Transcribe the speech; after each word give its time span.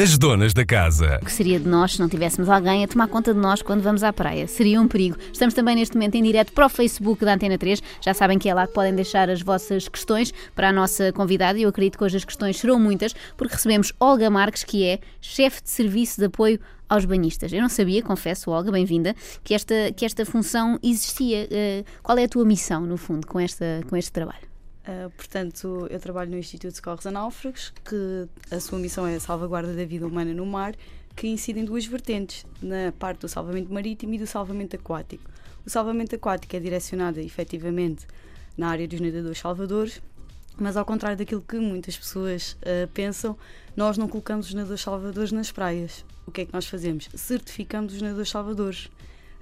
As 0.00 0.16
donas 0.16 0.54
da 0.54 0.64
casa. 0.64 1.18
O 1.20 1.26
que 1.26 1.32
seria 1.32 1.60
de 1.60 1.68
nós 1.68 1.92
se 1.92 2.00
não 2.00 2.08
tivéssemos 2.08 2.48
alguém 2.48 2.82
a 2.82 2.88
tomar 2.88 3.06
conta 3.06 3.34
de 3.34 3.38
nós 3.38 3.60
quando 3.60 3.82
vamos 3.82 4.02
à 4.02 4.10
praia? 4.10 4.48
Seria 4.48 4.80
um 4.80 4.88
perigo. 4.88 5.18
Estamos 5.30 5.54
também 5.54 5.76
neste 5.76 5.94
momento 5.94 6.14
em 6.14 6.22
direto 6.22 6.54
para 6.54 6.64
o 6.64 6.68
Facebook 6.70 7.22
da 7.22 7.34
Antena 7.34 7.58
3. 7.58 7.82
Já 8.00 8.14
sabem 8.14 8.38
que 8.38 8.48
é 8.48 8.54
lá 8.54 8.66
que 8.66 8.72
podem 8.72 8.94
deixar 8.94 9.28
as 9.28 9.42
vossas 9.42 9.88
questões 9.88 10.32
para 10.54 10.70
a 10.70 10.72
nossa 10.72 11.12
convidada 11.12 11.58
e 11.58 11.64
eu 11.64 11.68
acredito 11.68 11.98
que 11.98 12.04
hoje 12.04 12.16
as 12.16 12.24
questões 12.24 12.56
serão 12.56 12.80
muitas 12.80 13.14
porque 13.36 13.52
recebemos 13.52 13.92
Olga 14.00 14.30
Marques, 14.30 14.64
que 14.64 14.86
é 14.86 15.00
chefe 15.20 15.62
de 15.62 15.68
serviço 15.68 16.18
de 16.18 16.24
apoio 16.24 16.58
aos 16.88 17.04
banhistas. 17.04 17.52
Eu 17.52 17.60
não 17.60 17.68
sabia, 17.68 18.02
confesso, 18.02 18.50
Olga, 18.50 18.72
bem-vinda, 18.72 19.14
que 19.44 19.52
esta, 19.52 19.92
que 19.94 20.06
esta 20.06 20.24
função 20.24 20.78
existia. 20.82 21.44
Uh, 21.44 21.84
qual 22.02 22.16
é 22.16 22.24
a 22.24 22.28
tua 22.28 22.46
missão, 22.46 22.86
no 22.86 22.96
fundo, 22.96 23.26
com, 23.26 23.38
esta, 23.38 23.82
com 23.86 23.94
este 23.98 24.12
trabalho? 24.12 24.49
Uh, 24.90 25.08
portanto, 25.10 25.86
eu 25.88 26.00
trabalho 26.00 26.32
no 26.32 26.36
Instituto 26.36 26.72
de 26.72 26.76
Socorros 26.78 27.06
a 27.06 27.12
Náufragos, 27.12 27.72
que 27.84 28.28
a 28.50 28.58
sua 28.58 28.76
missão 28.76 29.06
é 29.06 29.14
a 29.14 29.20
salvaguarda 29.20 29.72
da 29.72 29.84
vida 29.84 30.04
humana 30.04 30.34
no 30.34 30.44
mar, 30.44 30.74
que 31.14 31.28
incide 31.28 31.60
em 31.60 31.64
duas 31.64 31.86
vertentes, 31.86 32.44
na 32.60 32.90
parte 32.98 33.20
do 33.20 33.28
salvamento 33.28 33.72
marítimo 33.72 34.14
e 34.14 34.18
do 34.18 34.26
salvamento 34.26 34.74
aquático. 34.74 35.30
O 35.64 35.70
salvamento 35.70 36.16
aquático 36.16 36.56
é 36.56 36.58
direcionado 36.58 37.20
efetivamente 37.20 38.04
na 38.56 38.68
área 38.68 38.88
dos 38.88 39.00
nadadores 39.00 39.38
salvadores, 39.38 40.02
mas 40.58 40.76
ao 40.76 40.84
contrário 40.84 41.16
daquilo 41.16 41.40
que 41.40 41.56
muitas 41.56 41.96
pessoas 41.96 42.56
uh, 42.62 42.88
pensam, 42.92 43.38
nós 43.76 43.96
não 43.96 44.08
colocamos 44.08 44.48
os 44.48 44.54
nadadores 44.54 44.80
salvadores 44.80 45.30
nas 45.30 45.52
praias. 45.52 46.04
O 46.26 46.32
que 46.32 46.40
é 46.40 46.46
que 46.46 46.52
nós 46.52 46.66
fazemos? 46.66 47.08
Certificamos 47.14 47.94
os 47.94 48.02
nadadores 48.02 48.28
salvadores, 48.28 48.88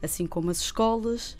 assim 0.02 0.26
como 0.26 0.50
as 0.50 0.60
escolas, 0.60 1.38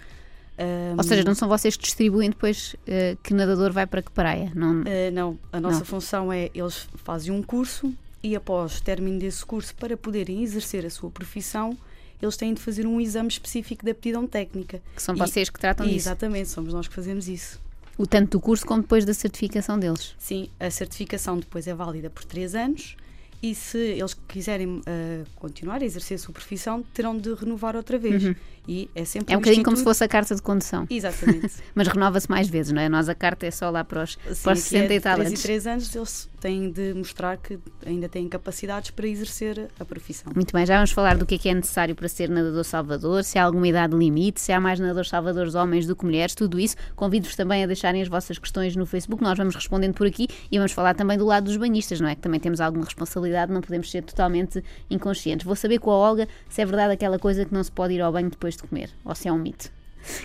um, 0.59 0.97
Ou 0.97 1.05
seja, 1.05 1.23
não 1.23 1.35
são 1.35 1.48
vocês 1.48 1.77
que 1.77 1.85
distribuem 1.85 2.30
depois 2.30 2.75
uh, 2.75 3.17
que 3.23 3.33
nadador 3.33 3.73
vai 3.73 3.87
para 3.87 4.03
que 4.03 4.11
praia? 4.11 4.51
Não, 4.55 4.81
uh, 4.81 4.84
não. 5.12 5.39
a 5.53 5.61
nossa 5.61 5.79
não. 5.79 5.84
função 5.84 6.33
é 6.33 6.51
eles 6.55 6.89
fazem 6.97 7.33
um 7.33 7.43
curso 7.43 7.95
e 8.23 8.34
após 8.34 8.81
término 8.81 9.19
desse 9.19 9.45
curso, 9.45 9.75
para 9.77 9.97
poderem 9.97 10.43
exercer 10.43 10.84
a 10.84 10.91
sua 10.91 11.11
profissão, 11.11 11.77
eles 12.21 12.37
têm 12.37 12.53
de 12.53 12.61
fazer 12.61 12.87
um 12.87 13.01
exame 13.01 13.29
específico 13.29 13.84
de 13.84 13.92
aptidão 13.92 14.27
técnica. 14.27 14.83
Que 14.97 15.03
são 15.03 15.14
e, 15.14 15.19
vocês 15.19 15.48
que 15.48 15.61
tratam 15.61 15.86
disso? 15.86 16.09
Exatamente, 16.09 16.48
somos 16.48 16.75
nós 16.75 16.89
que 16.89 16.95
fazemos 16.95 17.29
isso. 17.29 17.61
O 17.97 18.06
tanto 18.06 18.33
do 18.33 18.41
curso 18.41 18.67
como 18.67 18.83
depois 18.83 19.05
da 19.05 19.14
certificação 19.14 19.79
deles? 19.79 20.14
Sim, 20.19 20.48
a 20.59 20.70
certificação 20.70 21.39
depois 21.39 21.67
é 21.67 21.75
válida 21.75 22.11
por 22.11 22.25
3 22.25 22.55
anos 22.55 22.97
e 23.42 23.55
se 23.55 23.78
eles 23.78 24.14
quiserem 24.27 24.78
uh, 24.78 24.83
continuar 25.36 25.81
a 25.81 25.84
exercer 25.84 26.17
a 26.17 26.19
sua 26.19 26.33
profissão, 26.33 26.83
terão 26.92 27.17
de 27.17 27.33
renovar 27.34 27.77
outra 27.77 27.98
vez. 27.98 28.25
Uhum. 28.25 28.34
E 28.67 28.91
é 28.95 29.05
sempre 29.05 29.33
É 29.33 29.36
um, 29.36 29.39
um 29.39 29.42
bocadinho 29.42 29.64
como 29.64 29.77
se 29.77 29.84
fosse 29.84 30.05
a 30.05 30.08
carta 30.08 30.34
de 30.34 30.42
condução. 30.42 30.86
Exatamente. 30.91 31.55
Mas 31.75 31.89
renova-se 31.89 32.28
mais 32.28 32.48
vezes, 32.48 32.72
não 32.72 32.83
é? 32.83 32.89
Nós 32.89 33.08
a 33.08 33.14
carta 33.14 33.47
é 33.47 33.50
só 33.50 33.70
lá 33.70 33.83
para 33.83 34.03
os, 34.03 34.12
Sim, 34.12 34.42
para 34.42 34.53
os 34.53 34.58
60 34.58 34.92
é 34.92 34.97
e 34.97 35.00
tal 35.00 35.14
3 35.14 35.28
anos. 35.28 35.42
3 35.42 35.67
anos 35.67 35.97
eles 35.97 36.28
têm 36.39 36.70
de 36.70 36.94
mostrar 36.94 37.36
que 37.36 37.58
ainda 37.84 38.08
têm 38.08 38.28
capacidades 38.28 38.91
para 38.91 39.06
exercer 39.06 39.69
a 39.78 39.84
profissão. 39.84 40.33
Muito 40.34 40.53
bem, 40.53 40.64
já 40.64 40.75
vamos 40.77 40.91
falar 40.91 41.17
do 41.17 41.27
que 41.27 41.34
é 41.34 41.39
que 41.39 41.48
é 41.48 41.55
necessário 41.55 41.95
para 41.95 42.08
ser 42.08 42.28
nadador 42.28 42.64
salvador, 42.64 43.25
se 43.25 43.39
há 43.39 43.45
alguma 43.45 43.69
idade 43.69 43.97
limite, 43.97 44.41
se 44.41 44.53
há 44.53 44.61
mais 44.61 44.80
nadadores 44.80 45.08
salvadores 45.08 45.55
homens 45.55 45.86
do 45.86 45.97
que 45.97 46.05
mulheres, 46.05 46.34
tudo 46.34 46.58
isso. 46.58 46.77
Convido-vos 46.95 47.36
também 47.36 47.64
a 47.64 47.67
deixarem 47.67 48.03
as 48.03 48.08
vossas 48.08 48.39
questões 48.39 48.77
no 48.77 48.86
Facebook, 48.86 49.22
nós 49.22 49.36
vamos 49.36 49.55
respondendo 49.55 49.95
por 49.95 50.06
aqui 50.06 50.28
e 50.50 50.58
vamos 50.58 50.72
falar 50.72 50.95
também 50.95 51.19
do 51.19 51.27
lado 51.27 51.45
dos 51.45 51.56
banhistas, 51.56 52.00
não 52.00 52.08
é? 52.08 52.14
Que 52.14 52.20
também 52.20 52.41
temos 52.41 52.61
alguma 52.61 52.84
responsabilidade, 52.84 53.52
não 53.52 53.61
podemos 53.61 53.91
ser 53.91 54.02
totalmente 54.02 54.62
inconscientes. 54.91 55.45
Vou 55.45 55.56
saber 55.56 55.78
com 55.78 55.91
a 55.91 55.97
Olga 55.97 56.28
se 56.48 56.62
é 56.62 56.67
verdade 56.67 56.92
aquela 56.92 57.19
coisa 57.19 57.45
que 57.45 57.52
não 57.52 57.62
se 57.62 57.73
pode 57.73 57.95
ir 57.95 58.00
ao 58.00 58.12
banho 58.12 58.30
depois 58.30 58.56
de 58.56 58.62
comer, 58.62 58.91
ou 59.05 59.14
se 59.14 59.28
é 59.28 59.33
um 59.33 59.39
mito. 59.39 59.78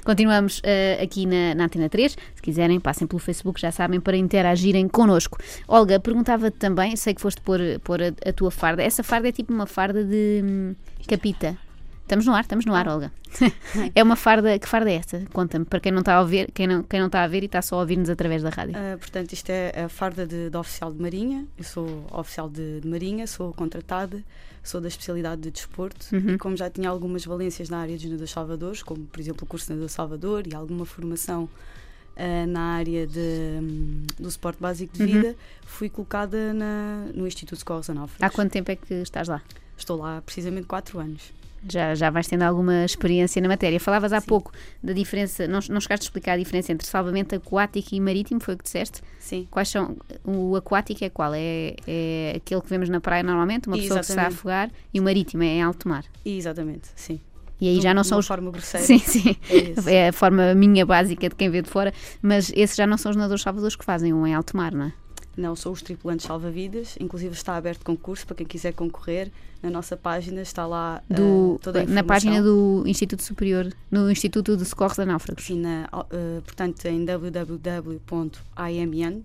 Continuamos 0.04 0.60
uh, 0.60 1.04
aqui 1.04 1.26
na, 1.26 1.56
na 1.56 1.66
Antena 1.66 1.90
3. 1.90 2.12
Se 2.12 2.42
quiserem, 2.42 2.80
passem 2.80 3.08
pelo 3.08 3.20
Facebook, 3.20 3.60
já 3.60 3.72
sabem, 3.72 4.00
para 4.00 4.18
interagirem 4.18 4.88
connosco. 4.88 5.38
Olga, 5.68 6.00
perguntava-te 6.00 6.58
também, 6.58 6.96
sei 6.96 7.14
que 7.14 7.22
foste 7.22 7.42
pôr, 7.42 7.60
pôr 7.84 8.02
a, 8.02 8.30
a, 8.30 8.34
tua 8.34 8.52
farda. 8.52 8.84
Essa 8.84 9.04
farda 9.04 9.30
é 9.30 9.32
tipo 9.32 9.54
uma 9.54 9.66
farda 9.66 10.04
de 10.04 10.42
hum, 10.44 10.76
capita. 11.08 11.58
Estamos 12.04 12.26
no 12.26 12.34
ar, 12.34 12.42
estamos 12.42 12.66
no 12.66 12.76
ar, 12.76 12.88
Olga. 12.88 13.12
é 13.96 14.04
uma 14.04 14.18
farda, 14.18 14.60
que 14.60 14.68
farda 14.68 14.92
é 14.92 14.96
essa? 14.96 15.24
Conta-me, 15.32 15.64
para 15.64 15.80
quem 15.80 15.92
não 15.92 16.02
está 16.02 16.20
a 16.20 16.24
ver, 16.24 16.52
quem 16.52 16.68
não, 16.68 16.84
quem 16.84 17.00
não 17.00 17.08
está 17.08 17.24
a 17.24 17.28
ver 17.28 17.44
e 17.44 17.46
está 17.46 17.62
só 17.62 17.78
a 17.78 17.80
ouvir-nos 17.80 18.10
através 18.10 18.44
da 18.44 18.50
rádio. 18.50 18.76
Uh, 18.76 18.98
portanto, 18.98 19.32
isto 19.32 19.50
é 19.50 19.84
a 19.86 19.90
farda 19.90 20.28
de, 20.28 20.50
de, 20.50 20.58
oficial 20.58 20.92
de 20.92 21.02
Marinha. 21.02 21.48
Eu 21.58 21.64
sou 21.64 22.06
oficial 22.12 22.50
de, 22.50 22.82
de, 22.82 22.88
Marinha, 22.88 23.26
sou 23.26 23.54
contratada, 23.54 24.22
sou 24.62 24.82
da 24.82 24.90
especialidade 24.90 25.42
de 25.42 25.52
desporto 25.52 26.06
uhum. 26.14 26.36
e 26.36 26.38
como 26.38 26.58
já 26.58 26.70
tinha 26.70 26.90
algumas 26.90 27.26
valências 27.26 27.70
na 27.70 27.80
área 27.80 27.96
dos 27.96 28.04
nadadores 28.04 28.32
salvadores, 28.32 28.84
como 28.84 29.06
por 29.06 29.20
exemplo 29.20 29.46
o 29.46 29.48
curso 29.48 29.68
de 29.68 29.72
nadador 29.72 29.90
salvador 29.90 30.44
e 30.46 30.54
alguma 30.54 30.86
formação 30.86 31.46
uh, 31.46 32.48
na 32.48 32.76
área 32.76 33.08
de, 33.08 33.60
do 34.20 34.30
suporte 34.30 34.62
básico 34.62 34.94
de 34.94 35.04
uhum. 35.04 35.08
vida, 35.08 35.28
uhum. 35.30 35.36
fui 35.66 35.90
colocada 35.90 36.54
na, 36.54 37.08
no 37.14 37.26
Instituto 37.26 37.60
de 37.60 37.66
Corros 37.66 37.90
Anáfragos. 37.90 38.22
Há 38.22 38.30
quanto 38.30 38.52
tempo 38.52 38.70
é 38.70 38.76
que 38.76 38.94
estás 38.96 39.30
lá? 39.30 39.42
Estou 39.78 39.98
lá 39.98 40.22
precisamente 40.22 40.68
4 40.68 41.00
anos 41.00 41.43
já, 41.70 41.96
já 41.96 42.10
vais 42.10 42.28
tendo 42.28 42.44
alguma 42.44 42.86
experiência 42.86 43.42
na 43.42 43.48
matéria. 43.48 43.80
Falavas 43.80 44.14
há 44.14 44.20
Sim. 44.20 44.28
pouco 44.28 44.52
da 44.82 44.94
diferença, 44.94 45.48
não, 45.48 45.60
não 45.70 45.80
chegaste 45.80 46.06
a 46.06 46.08
explicar 46.08 46.34
a 46.34 46.38
diferença 46.38 46.72
entre 46.72 46.88
salvamento 46.88 47.36
aquático 47.36 47.90
e 47.94 48.00
marítimo, 48.00 48.40
foi 48.42 48.56
o 48.56 48.58
que 48.58 48.64
disseste? 48.64 49.02
Sim. 49.20 49.48
Quais 49.50 49.70
são? 49.70 49.98
O 50.24 50.56
aquático 50.56 51.04
é 51.04 51.10
qual? 51.10 51.34
É, 51.34 51.76
é 51.88 52.34
aquele 52.36 52.62
que 52.62 52.70
vemos 52.70 52.90
na 52.90 53.00
praia 53.00 53.24
normalmente, 53.24 53.68
uma 53.68 53.78
pessoa 53.78 54.00
Exatamente. 54.00 54.06
que 54.06 54.12
está 54.12 54.24
a 54.24 54.28
afogar, 54.28 54.72
e 54.94 55.00
o 55.00 55.04
marítimo 55.04 55.44
é 55.44 55.48
em 55.48 55.62
alto 55.62 55.88
mar? 55.88 56.04
Exatamente, 56.26 56.90
sim. 56.96 57.20
E 57.62 57.70
aí 57.70 57.80
já 57.80 57.94
não 57.94 58.04
são 58.04 58.20
os. 58.20 58.28
forma 58.28 58.52
grosseira. 58.52 58.84
Sim, 58.86 59.00
sim. 59.00 59.38
É, 59.88 59.94
é, 59.94 60.08
a 60.10 60.14
forma 60.14 60.54
minha 60.54 60.86
básica 60.86 61.30
de 61.30 61.36
quem 61.36 61.50
vê 61.50 61.62
de 61.62 61.70
fora, 61.70 61.94
mas 62.22 62.52
esses 62.54 62.76
já 62.76 62.86
não 62.86 62.98
são 62.98 63.12
os 63.12 63.16
nadadores 63.16 63.42
salvadores 63.42 63.76
que 63.76 63.86
fazem 63.86 64.12
um 64.14 64.28
em 64.28 64.34
alto 64.34 64.58
mar, 64.58 64.74
não 64.74 64.88
é? 64.88 64.94
Não, 65.36 65.56
sou 65.56 65.72
os 65.72 65.82
tripulantes 65.82 66.26
salva-vidas, 66.26 66.96
inclusive 67.00 67.34
está 67.34 67.56
aberto 67.56 67.84
concurso 67.84 68.26
para 68.26 68.36
quem 68.36 68.46
quiser 68.46 68.74
concorrer. 68.74 69.32
Na 69.64 69.70
nossa 69.70 69.96
página 69.96 70.42
está 70.42 70.68
lá 70.68 71.02
do, 71.10 71.54
uh, 71.54 71.60
toda 71.64 71.84
a 71.84 71.86
Na 71.86 72.04
página 72.04 72.42
do 72.42 72.84
Instituto 72.86 73.24
Superior, 73.24 73.74
no 73.90 74.12
Instituto 74.12 74.58
de 74.58 74.66
Socorros 74.66 75.00
a 75.00 75.06
Náufragos. 75.06 75.46
Sim, 75.46 75.62
na, 75.62 75.88
uh, 75.94 76.42
portanto, 76.42 76.86
em 76.86 77.06
www.imn, 77.06 78.04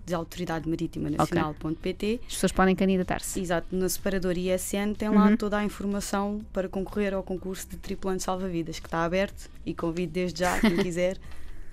de 0.05 0.13
Autoridade 0.13 0.67
Marítima 0.69 1.09
Nacional.pt. 1.09 2.05
Okay. 2.05 2.21
As 2.25 2.33
pessoas 2.35 2.53
podem 2.53 2.73
candidatar-se. 2.73 3.41
Exato, 3.41 3.67
no 3.75 3.89
separador 3.89 4.37
ISN 4.37 4.93
tem 4.97 5.09
lá 5.09 5.27
uhum. 5.27 5.35
toda 5.35 5.57
a 5.57 5.63
informação 5.65 6.39
para 6.53 6.69
concorrer 6.69 7.13
ao 7.13 7.21
concurso 7.21 7.67
de 7.67 7.75
tripulante 7.75 8.23
salva-vidas, 8.23 8.79
que 8.79 8.87
está 8.87 9.03
aberto 9.03 9.49
e 9.65 9.73
convido 9.73 10.13
desde 10.13 10.39
já 10.39 10.57
quem 10.57 10.77
quiser 10.81 11.17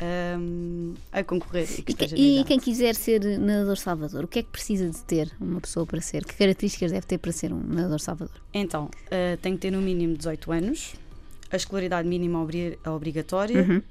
um, 0.00 0.94
a 1.12 1.24
concorrer. 1.24 1.68
E, 1.78 1.82
que 1.82 2.14
e, 2.14 2.40
e 2.40 2.44
quem 2.44 2.58
quiser 2.58 2.94
ser 2.94 3.38
nadador 3.38 3.76
salvador, 3.76 4.24
o 4.24 4.28
que 4.28 4.40
é 4.40 4.42
que 4.42 4.50
precisa 4.50 4.88
de 4.90 5.02
ter 5.02 5.30
uma 5.40 5.60
pessoa 5.60 5.86
para 5.86 6.00
ser? 6.00 6.24
Que 6.24 6.34
características 6.34 6.92
deve 6.92 7.06
ter 7.06 7.18
para 7.18 7.32
ser 7.32 7.52
um 7.52 7.60
nadador 7.60 8.00
salvador? 8.00 8.36
Então, 8.52 8.84
uh, 8.86 9.36
tem 9.40 9.54
que 9.54 9.60
ter 9.60 9.70
no 9.70 9.80
mínimo 9.80 10.16
18 10.16 10.52
anos, 10.52 10.94
a 11.50 11.56
escolaridade 11.56 12.08
mínima 12.08 12.42
obri 12.42 12.78
obrigatória, 12.86 13.62
uhum. 13.62 13.82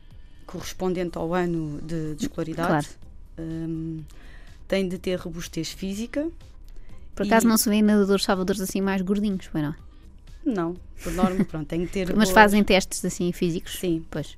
correspondente 0.46 1.18
ao 1.18 1.34
ano 1.34 1.82
de, 1.82 2.16
de 2.16 2.24
escolaridade. 2.24 2.68
Claro. 2.68 2.88
Um, 3.38 4.04
tem 4.68 4.88
de 4.88 4.98
ter 4.98 5.20
robustez 5.20 5.72
física. 5.72 6.28
Por 7.16 7.26
acaso 7.26 7.46
e... 7.46 7.50
não 7.50 7.58
se 7.58 7.70
vê 7.70 7.82
nadadores 7.82 8.24
salvadores 8.24 8.62
assim 8.62 8.82
mais 8.82 9.02
gordinhos, 9.02 9.46
foi 9.46 9.62
não? 9.62 9.76
Não, 10.46 10.76
por 11.04 11.12
norma, 11.14 11.44
pronto, 11.44 11.68
tem 11.68 11.86
que 11.86 11.92
ter. 11.92 12.08
Mas 12.16 12.30
boas... 12.30 12.32
fazem 12.32 12.64
testes 12.64 13.04
assim 13.04 13.32
físicos? 13.32 13.78
Sim. 13.80 14.06
Pois. 14.10 14.38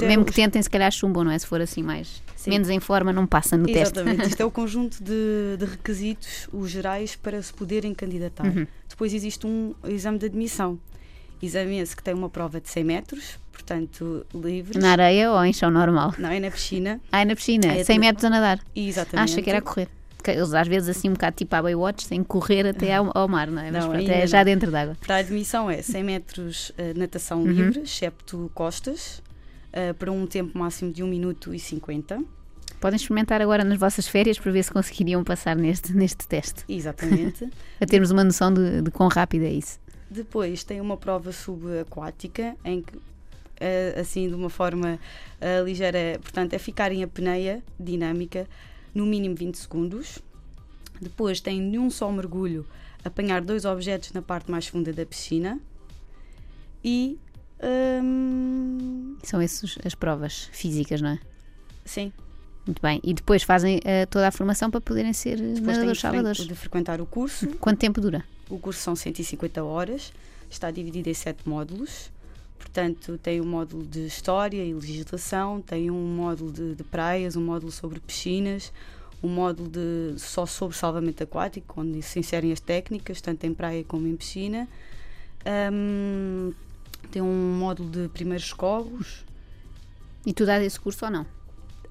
Mesmo 0.00 0.22
é 0.22 0.24
que 0.24 0.32
tentem, 0.32 0.62
se 0.62 0.70
calhar 0.70 0.92
chumbam, 0.92 1.24
não 1.24 1.30
é? 1.30 1.38
Se 1.38 1.46
for 1.46 1.60
assim 1.60 1.82
mais 1.82 2.22
Sim. 2.36 2.50
menos 2.50 2.70
em 2.70 2.78
forma, 2.78 3.12
não 3.12 3.26
passa 3.26 3.56
no 3.56 3.68
Exatamente. 3.68 3.84
teste. 3.84 3.98
Exatamente. 3.98 4.28
Isto 4.30 4.40
é 4.40 4.44
o 4.44 4.50
conjunto 4.52 5.02
de, 5.02 5.56
de, 5.58 5.64
requisitos, 5.64 6.48
os 6.52 6.70
gerais, 6.70 7.16
para 7.16 7.42
se 7.42 7.52
poderem 7.52 7.92
candidatar. 7.92 8.46
Uhum. 8.46 8.66
Depois 8.88 9.12
existe 9.12 9.46
um 9.46 9.74
exame 9.88 10.18
de 10.18 10.26
admissão. 10.26 10.78
Exame 11.42 11.78
esse 11.80 11.94
que 11.96 12.02
tem 12.02 12.14
uma 12.14 12.30
prova 12.30 12.60
de 12.60 12.68
100 12.68 12.84
metros, 12.84 13.38
portanto, 13.52 14.24
livres. 14.32 14.80
Na 14.80 14.92
areia 14.92 15.32
ou 15.32 15.44
em 15.44 15.52
chão 15.52 15.70
normal? 15.70 16.14
Não, 16.16 16.30
é 16.30 16.38
na 16.38 16.50
piscina. 16.50 17.00
Ah, 17.10 17.22
é 17.22 17.24
na 17.24 17.34
piscina, 17.34 17.66
é 17.66 17.82
100 17.82 17.98
metros 17.98 18.24
a 18.24 18.30
nadar. 18.30 18.60
Exatamente. 18.74 19.32
Acha 19.32 19.42
que 19.42 19.50
era 19.50 19.58
a 19.58 19.62
correr 19.62 19.88
eles 20.32 20.54
às 20.54 20.68
vezes 20.68 20.88
assim 20.88 21.08
um 21.08 21.12
bocado 21.12 21.36
tipo 21.36 21.54
a 21.54 21.62
Baywatch 21.62 22.08
têm 22.08 22.22
que 22.22 22.28
correr 22.28 22.66
até 22.66 22.94
ao, 22.94 23.10
ao 23.14 23.28
mar, 23.28 23.48
não 23.48 23.62
é? 23.62 23.70
Mas 23.70 23.84
não, 23.84 23.92
pronto, 23.92 24.10
é 24.10 24.26
já 24.26 24.42
dentro 24.44 24.70
d'água. 24.70 24.96
Para 25.00 25.16
a 25.16 25.18
admissão 25.18 25.70
é 25.70 25.82
100 25.82 26.04
metros 26.04 26.70
uh, 26.70 26.98
natação 26.98 27.42
uhum. 27.42 27.50
livre, 27.50 27.80
excepto 27.80 28.50
costas, 28.54 29.22
uh, 29.68 29.94
para 29.94 30.10
um 30.10 30.26
tempo 30.26 30.58
máximo 30.58 30.92
de 30.92 31.02
1 31.02 31.06
minuto 31.06 31.54
e 31.54 31.58
50. 31.58 32.22
Podem 32.80 32.96
experimentar 32.96 33.40
agora 33.40 33.64
nas 33.64 33.78
vossas 33.78 34.06
férias 34.06 34.38
para 34.38 34.52
ver 34.52 34.62
se 34.62 34.70
conseguiriam 34.70 35.24
passar 35.24 35.56
neste, 35.56 35.94
neste 35.94 36.26
teste. 36.28 36.64
Exatamente. 36.68 37.48
a 37.80 37.86
termos 37.86 38.10
uma 38.10 38.22
noção 38.22 38.52
de, 38.52 38.82
de 38.82 38.90
quão 38.90 39.08
rápido 39.08 39.44
é 39.44 39.50
isso. 39.50 39.78
Depois 40.10 40.62
tem 40.62 40.80
uma 40.80 40.96
prova 40.96 41.32
subaquática 41.32 42.54
em 42.64 42.82
que 42.82 42.96
uh, 42.96 44.00
assim 44.00 44.28
de 44.28 44.34
uma 44.34 44.50
forma 44.50 44.98
uh, 45.40 45.64
ligeira, 45.64 46.18
portanto 46.20 46.54
é 46.54 46.58
ficar 46.58 46.92
em 46.92 47.02
apneia 47.02 47.62
dinâmica 47.78 48.46
no 48.96 49.06
mínimo 49.06 49.34
20 49.34 49.56
segundos. 49.56 50.18
Depois 51.00 51.40
tem 51.40 51.70
de 51.70 51.78
um 51.78 51.90
só 51.90 52.10
mergulho 52.10 52.66
apanhar 53.04 53.42
dois 53.42 53.64
objetos 53.64 54.12
na 54.12 54.22
parte 54.22 54.50
mais 54.50 54.66
funda 54.66 54.92
da 54.92 55.04
piscina 55.04 55.60
e 56.82 57.18
Hum... 57.62 59.16
São 59.22 59.40
essas 59.40 59.78
as 59.84 59.94
provas 59.94 60.48
físicas, 60.52 61.00
não 61.00 61.10
é? 61.10 61.18
Sim. 61.84 62.12
Muito 62.66 62.82
bem. 62.82 63.00
E 63.02 63.14
depois 63.14 63.42
fazem 63.42 63.78
uh, 63.78 64.06
toda 64.10 64.28
a 64.28 64.30
formação 64.30 64.70
para 64.70 64.80
poderem 64.80 65.12
ser 65.12 65.36
depois 65.36 65.62
nadadores 65.62 66.00
salvadores. 66.00 66.46
de 66.46 66.54
frequentar 66.54 67.00
o 67.00 67.06
curso. 67.06 67.46
Quanto 67.60 67.78
tempo 67.78 68.00
dura? 68.00 68.24
O 68.50 68.58
curso 68.58 68.80
são 68.80 68.94
150 68.94 69.62
horas, 69.62 70.12
está 70.50 70.70
dividido 70.70 71.08
em 71.08 71.14
sete 71.14 71.48
módulos. 71.48 72.10
Portanto, 72.58 73.18
tem 73.18 73.40
um 73.40 73.46
módulo 73.46 73.84
de 73.84 74.06
História 74.06 74.64
e 74.64 74.72
Legislação, 74.72 75.60
tem 75.60 75.90
um 75.90 76.16
módulo 76.16 76.52
de, 76.52 76.74
de 76.74 76.84
praias, 76.84 77.36
um 77.36 77.44
módulo 77.44 77.70
sobre 77.70 78.00
piscinas, 78.00 78.72
um 79.22 79.28
módulo 79.28 79.68
de, 79.68 80.18
só 80.18 80.46
sobre 80.46 80.76
salvamento 80.76 81.22
aquático, 81.22 81.80
onde 81.80 82.02
se 82.02 82.18
inserem 82.18 82.52
as 82.52 82.60
técnicas, 82.60 83.20
tanto 83.20 83.44
em 83.44 83.54
praia 83.54 83.84
como 83.84 84.06
em 84.06 84.16
piscina. 84.16 84.68
Um, 85.72 86.52
tem 87.10 87.22
um 87.22 87.56
módulo 87.58 87.90
de 87.90 88.08
primeiros 88.08 88.46
socorros. 88.46 89.24
E 90.24 90.32
tu 90.32 90.44
dás 90.44 90.62
esse 90.62 90.78
curso 90.78 91.04
ou 91.04 91.10
não? 91.10 91.26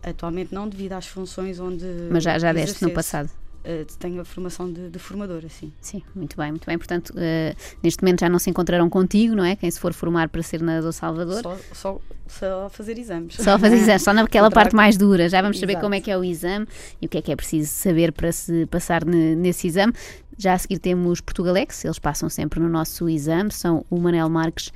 Atualmente 0.03 0.53
não, 0.53 0.67
devido 0.67 0.93
às 0.93 1.07
funções 1.07 1.59
onde. 1.59 1.85
Mas 2.11 2.23
já, 2.23 2.37
já 2.37 2.53
deste 2.53 2.83
no 2.83 2.91
passado? 2.91 3.29
Uh, 3.65 3.83
tenho 3.97 4.21
a 4.21 4.25
formação 4.25 4.71
de, 4.71 4.91
de 4.91 4.99
formadora, 4.99 5.49
sim. 5.49 5.73
Sim, 5.81 6.03
muito 6.13 6.37
bem, 6.37 6.51
muito 6.51 6.67
bem. 6.67 6.77
Portanto, 6.77 7.09
uh, 7.09 7.55
neste 7.81 8.03
momento 8.03 8.19
já 8.19 8.29
não 8.29 8.37
se 8.37 8.47
encontrarão 8.47 8.87
contigo, 8.87 9.33
não 9.33 9.43
é? 9.43 9.55
Quem 9.55 9.71
se 9.71 9.79
for 9.79 9.91
formar 9.91 10.29
para 10.29 10.43
ser 10.43 10.61
nadador 10.61 10.93
Salvador. 10.93 11.41
Só, 11.41 11.57
só, 11.73 12.01
só 12.27 12.69
fazer 12.69 12.99
exames. 12.99 13.35
Só 13.35 13.57
fazer 13.57 13.77
exames, 13.77 14.03
só 14.03 14.13
naquela 14.13 14.51
parte 14.51 14.75
mais 14.75 14.97
dura. 14.97 15.27
Já 15.27 15.41
vamos 15.41 15.59
saber 15.59 15.73
Exato. 15.73 15.83
como 15.83 15.95
é 15.95 16.01
que 16.01 16.11
é 16.11 16.17
o 16.17 16.23
exame 16.23 16.67
e 17.01 17.07
o 17.07 17.09
que 17.09 17.17
é 17.17 17.21
que 17.23 17.31
é 17.31 17.35
preciso 17.35 17.71
saber 17.71 18.11
para 18.11 18.31
se 18.31 18.67
passar 18.67 19.03
nesse 19.03 19.65
exame. 19.65 19.93
Já 20.37 20.53
a 20.53 20.57
seguir 20.59 20.77
temos 20.77 21.19
Portugalex, 21.19 21.85
eles 21.85 21.97
passam 21.97 22.29
sempre 22.29 22.59
no 22.59 22.69
nosso 22.69 23.09
exame, 23.09 23.51
são 23.51 23.83
o 23.89 23.97
Manel 23.97 24.29
Marques 24.29 24.71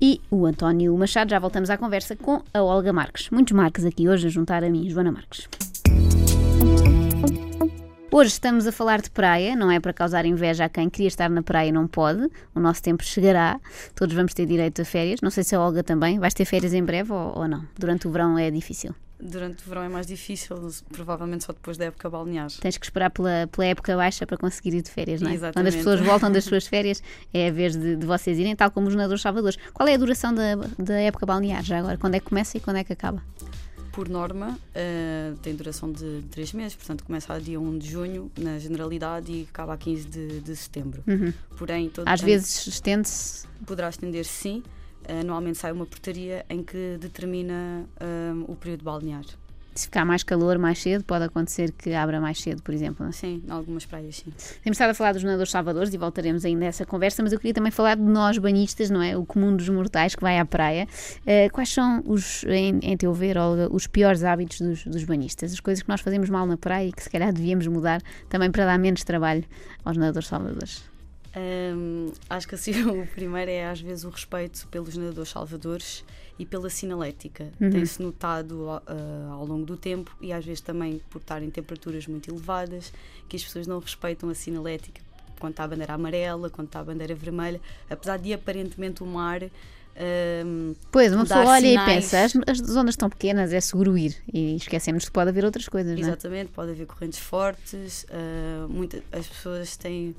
e 0.00 0.20
o 0.30 0.44
António 0.44 0.94
Machado. 0.98 1.30
Já 1.30 1.38
voltamos 1.38 1.70
à 1.70 1.78
conversa 1.78 2.14
com 2.14 2.42
a 2.52 2.62
Olga 2.62 2.92
Marques. 2.92 3.30
Muitos 3.30 3.52
Marques 3.52 3.86
aqui 3.86 4.06
hoje 4.06 4.26
a 4.26 4.30
juntar 4.30 4.62
a 4.62 4.68
mim, 4.68 4.90
Joana 4.90 5.12
Marques. 5.12 5.48
Hoje 8.10 8.30
estamos 8.30 8.66
a 8.66 8.72
falar 8.72 9.02
de 9.02 9.10
praia, 9.10 9.54
não 9.54 9.70
é 9.70 9.78
para 9.78 9.92
causar 9.92 10.24
inveja 10.24 10.64
a 10.64 10.68
quem 10.68 10.88
queria 10.88 11.08
estar 11.08 11.28
na 11.28 11.42
praia 11.42 11.68
e 11.68 11.72
não 11.72 11.86
pode. 11.86 12.26
O 12.54 12.58
nosso 12.58 12.82
tempo 12.82 13.04
chegará, 13.04 13.60
todos 13.94 14.14
vamos 14.14 14.32
ter 14.32 14.46
direito 14.46 14.80
a 14.80 14.84
férias. 14.84 15.20
Não 15.20 15.30
sei 15.30 15.44
se 15.44 15.54
a 15.54 15.60
Olga 15.60 15.82
também. 15.82 16.18
Vais 16.18 16.32
ter 16.32 16.46
férias 16.46 16.72
em 16.72 16.82
breve 16.82 17.12
ou, 17.12 17.40
ou 17.40 17.46
não? 17.46 17.68
Durante 17.78 18.08
o 18.08 18.10
verão 18.10 18.38
é 18.38 18.50
difícil? 18.50 18.94
Durante 19.20 19.62
o 19.62 19.68
verão 19.68 19.82
é 19.82 19.90
mais 19.90 20.06
difícil, 20.06 20.56
provavelmente 20.90 21.44
só 21.44 21.52
depois 21.52 21.76
da 21.76 21.84
época 21.84 22.08
balnear. 22.08 22.48
Tens 22.60 22.78
que 22.78 22.86
esperar 22.86 23.10
pela, 23.10 23.46
pela 23.52 23.66
época 23.66 23.94
baixa 23.94 24.26
para 24.26 24.38
conseguir 24.38 24.74
ir 24.74 24.82
de 24.82 24.90
férias, 24.90 25.20
não 25.20 25.30
é? 25.30 25.34
Exatamente. 25.34 25.54
Quando 25.54 25.66
as 25.66 25.74
pessoas 25.74 26.00
voltam 26.00 26.32
das 26.32 26.44
suas 26.46 26.66
férias, 26.66 27.02
é 27.34 27.48
a 27.48 27.52
vez 27.52 27.76
de, 27.76 27.94
de 27.94 28.06
vocês 28.06 28.38
irem, 28.38 28.56
tal 28.56 28.70
como 28.70 28.88
os 28.88 28.94
nadadores 28.94 29.20
salvadores. 29.20 29.58
Qual 29.74 29.86
é 29.86 29.94
a 29.94 29.98
duração 29.98 30.32
da, 30.32 30.54
da 30.78 30.94
época 30.94 31.26
balnear 31.26 31.62
já 31.62 31.78
agora? 31.78 31.98
Quando 31.98 32.14
é 32.14 32.20
que 32.20 32.26
começa 32.26 32.56
e 32.56 32.60
quando 32.60 32.76
é 32.76 32.84
que 32.84 32.92
acaba? 32.92 33.22
Por 33.92 34.08
norma, 34.08 34.58
uh, 34.58 35.36
tem 35.38 35.54
duração 35.54 35.90
de 35.90 36.22
3 36.30 36.52
meses, 36.52 36.76
portanto 36.76 37.04
começa 37.04 37.32
a 37.32 37.38
dia 37.38 37.60
1 37.60 37.78
de 37.78 37.90
junho, 37.90 38.30
na 38.38 38.58
generalidade, 38.58 39.32
e 39.32 39.48
acaba 39.48 39.74
a 39.74 39.76
15 39.76 40.06
de, 40.06 40.40
de 40.40 40.56
setembro. 40.56 41.02
Uhum. 41.06 41.32
Porém, 41.56 41.90
Às 42.06 42.20
vezes 42.20 42.66
estende-se? 42.66 43.46
Poderá 43.66 43.88
estender 43.88 44.24
sim. 44.24 44.62
Uh, 45.08 45.24
normalmente 45.24 45.58
sai 45.58 45.72
uma 45.72 45.86
portaria 45.86 46.44
em 46.48 46.62
que 46.62 46.98
determina 47.00 47.86
uh, 48.00 48.52
o 48.52 48.56
período 48.56 48.84
balnear 48.84 49.24
se 49.78 49.86
ficar 49.86 50.04
mais 50.04 50.22
calor 50.22 50.58
mais 50.58 50.80
cedo, 50.80 51.04
pode 51.04 51.24
acontecer 51.24 51.72
que 51.72 51.94
abra 51.94 52.20
mais 52.20 52.40
cedo, 52.40 52.62
por 52.62 52.74
exemplo. 52.74 53.02
Não? 53.04 53.10
É? 53.10 53.12
Sim, 53.12 53.42
em 53.46 53.50
algumas 53.50 53.86
praias, 53.86 54.16
sim. 54.16 54.32
Temos 54.62 54.76
estado 54.76 54.90
a 54.90 54.94
falar 54.94 55.12
dos 55.12 55.22
nadadores 55.22 55.50
salvadores 55.50 55.92
e 55.94 55.98
voltaremos 55.98 56.44
ainda 56.44 56.64
a 56.64 56.68
essa 56.68 56.84
conversa, 56.84 57.22
mas 57.22 57.32
eu 57.32 57.38
queria 57.38 57.54
também 57.54 57.70
falar 57.70 57.96
de 57.96 58.02
nós 58.02 58.38
banhistas, 58.38 58.90
não 58.90 59.02
é? 59.02 59.16
O 59.16 59.24
comum 59.24 59.54
dos 59.54 59.68
mortais 59.68 60.14
que 60.14 60.22
vai 60.22 60.38
à 60.38 60.44
praia. 60.44 60.86
Uh, 61.20 61.50
quais 61.52 61.68
são, 61.68 62.02
os, 62.06 62.44
em, 62.44 62.78
em 62.82 62.96
teu 62.96 63.12
ver, 63.12 63.38
Olga, 63.38 63.68
os 63.72 63.86
piores 63.86 64.24
hábitos 64.24 64.60
dos, 64.60 64.84
dos 64.84 65.04
banhistas? 65.04 65.52
As 65.52 65.60
coisas 65.60 65.82
que 65.82 65.88
nós 65.88 66.00
fazemos 66.00 66.28
mal 66.28 66.46
na 66.46 66.56
praia 66.56 66.88
e 66.88 66.92
que 66.92 67.02
se 67.02 67.10
calhar 67.10 67.32
devíamos 67.32 67.66
mudar 67.66 68.02
também 68.28 68.50
para 68.50 68.64
dar 68.64 68.78
menos 68.78 69.04
trabalho 69.04 69.44
aos 69.84 69.96
nadadores 69.96 70.28
salvadores? 70.28 70.82
Um, 71.36 72.10
acho 72.28 72.48
que 72.48 72.54
assim 72.54 72.72
o 72.88 73.06
primeiro 73.06 73.50
é 73.50 73.68
às 73.68 73.80
vezes 73.80 74.04
o 74.04 74.08
respeito 74.08 74.66
pelos 74.68 74.96
nadadores 74.96 75.30
salvadores 75.30 76.04
e 76.38 76.46
pela 76.46 76.70
sinalética. 76.70 77.48
Uhum. 77.60 77.70
Tem-se 77.70 78.02
notado 78.02 78.66
uh, 78.66 79.32
ao 79.32 79.44
longo 79.44 79.66
do 79.66 79.76
tempo 79.76 80.16
e 80.20 80.32
às 80.32 80.44
vezes 80.44 80.60
também 80.60 81.00
por 81.10 81.20
estar 81.20 81.42
em 81.42 81.50
temperaturas 81.50 82.06
muito 82.06 82.30
elevadas 82.30 82.92
que 83.28 83.36
as 83.36 83.44
pessoas 83.44 83.66
não 83.66 83.78
respeitam 83.78 84.28
a 84.28 84.34
sinalética 84.34 85.00
quando 85.38 85.52
está 85.52 85.64
a 85.64 85.68
bandeira 85.68 85.94
amarela, 85.94 86.50
quando 86.50 86.66
está 86.66 86.80
a 86.80 86.84
bandeira 86.84 87.14
vermelha, 87.14 87.60
apesar 87.88 88.18
de 88.18 88.32
aparentemente 88.32 89.04
o 89.04 89.06
mar 89.06 89.42
um, 90.46 90.76
pois, 90.92 91.12
uma 91.12 91.24
pessoa 91.24 91.44
olha 91.44 91.68
sinais. 91.68 91.88
e 91.88 91.94
pensa, 91.94 92.24
as, 92.46 92.60
as 92.60 92.76
ondas 92.76 92.92
estão 92.92 93.10
pequenas, 93.10 93.52
é 93.52 93.60
seguro 93.60 93.98
ir. 93.98 94.16
E 94.32 94.54
esquecemos 94.54 95.04
que 95.04 95.10
pode 95.10 95.30
haver 95.30 95.44
outras 95.44 95.68
coisas. 95.68 95.98
Exatamente, 95.98 96.50
é? 96.50 96.54
pode 96.54 96.70
haver 96.70 96.86
correntes 96.86 97.18
fortes. 97.18 98.04
Uh, 98.04 98.68
muita, 98.68 99.02
as 99.10 99.26
pessoas 99.26 99.76
têm 99.76 100.14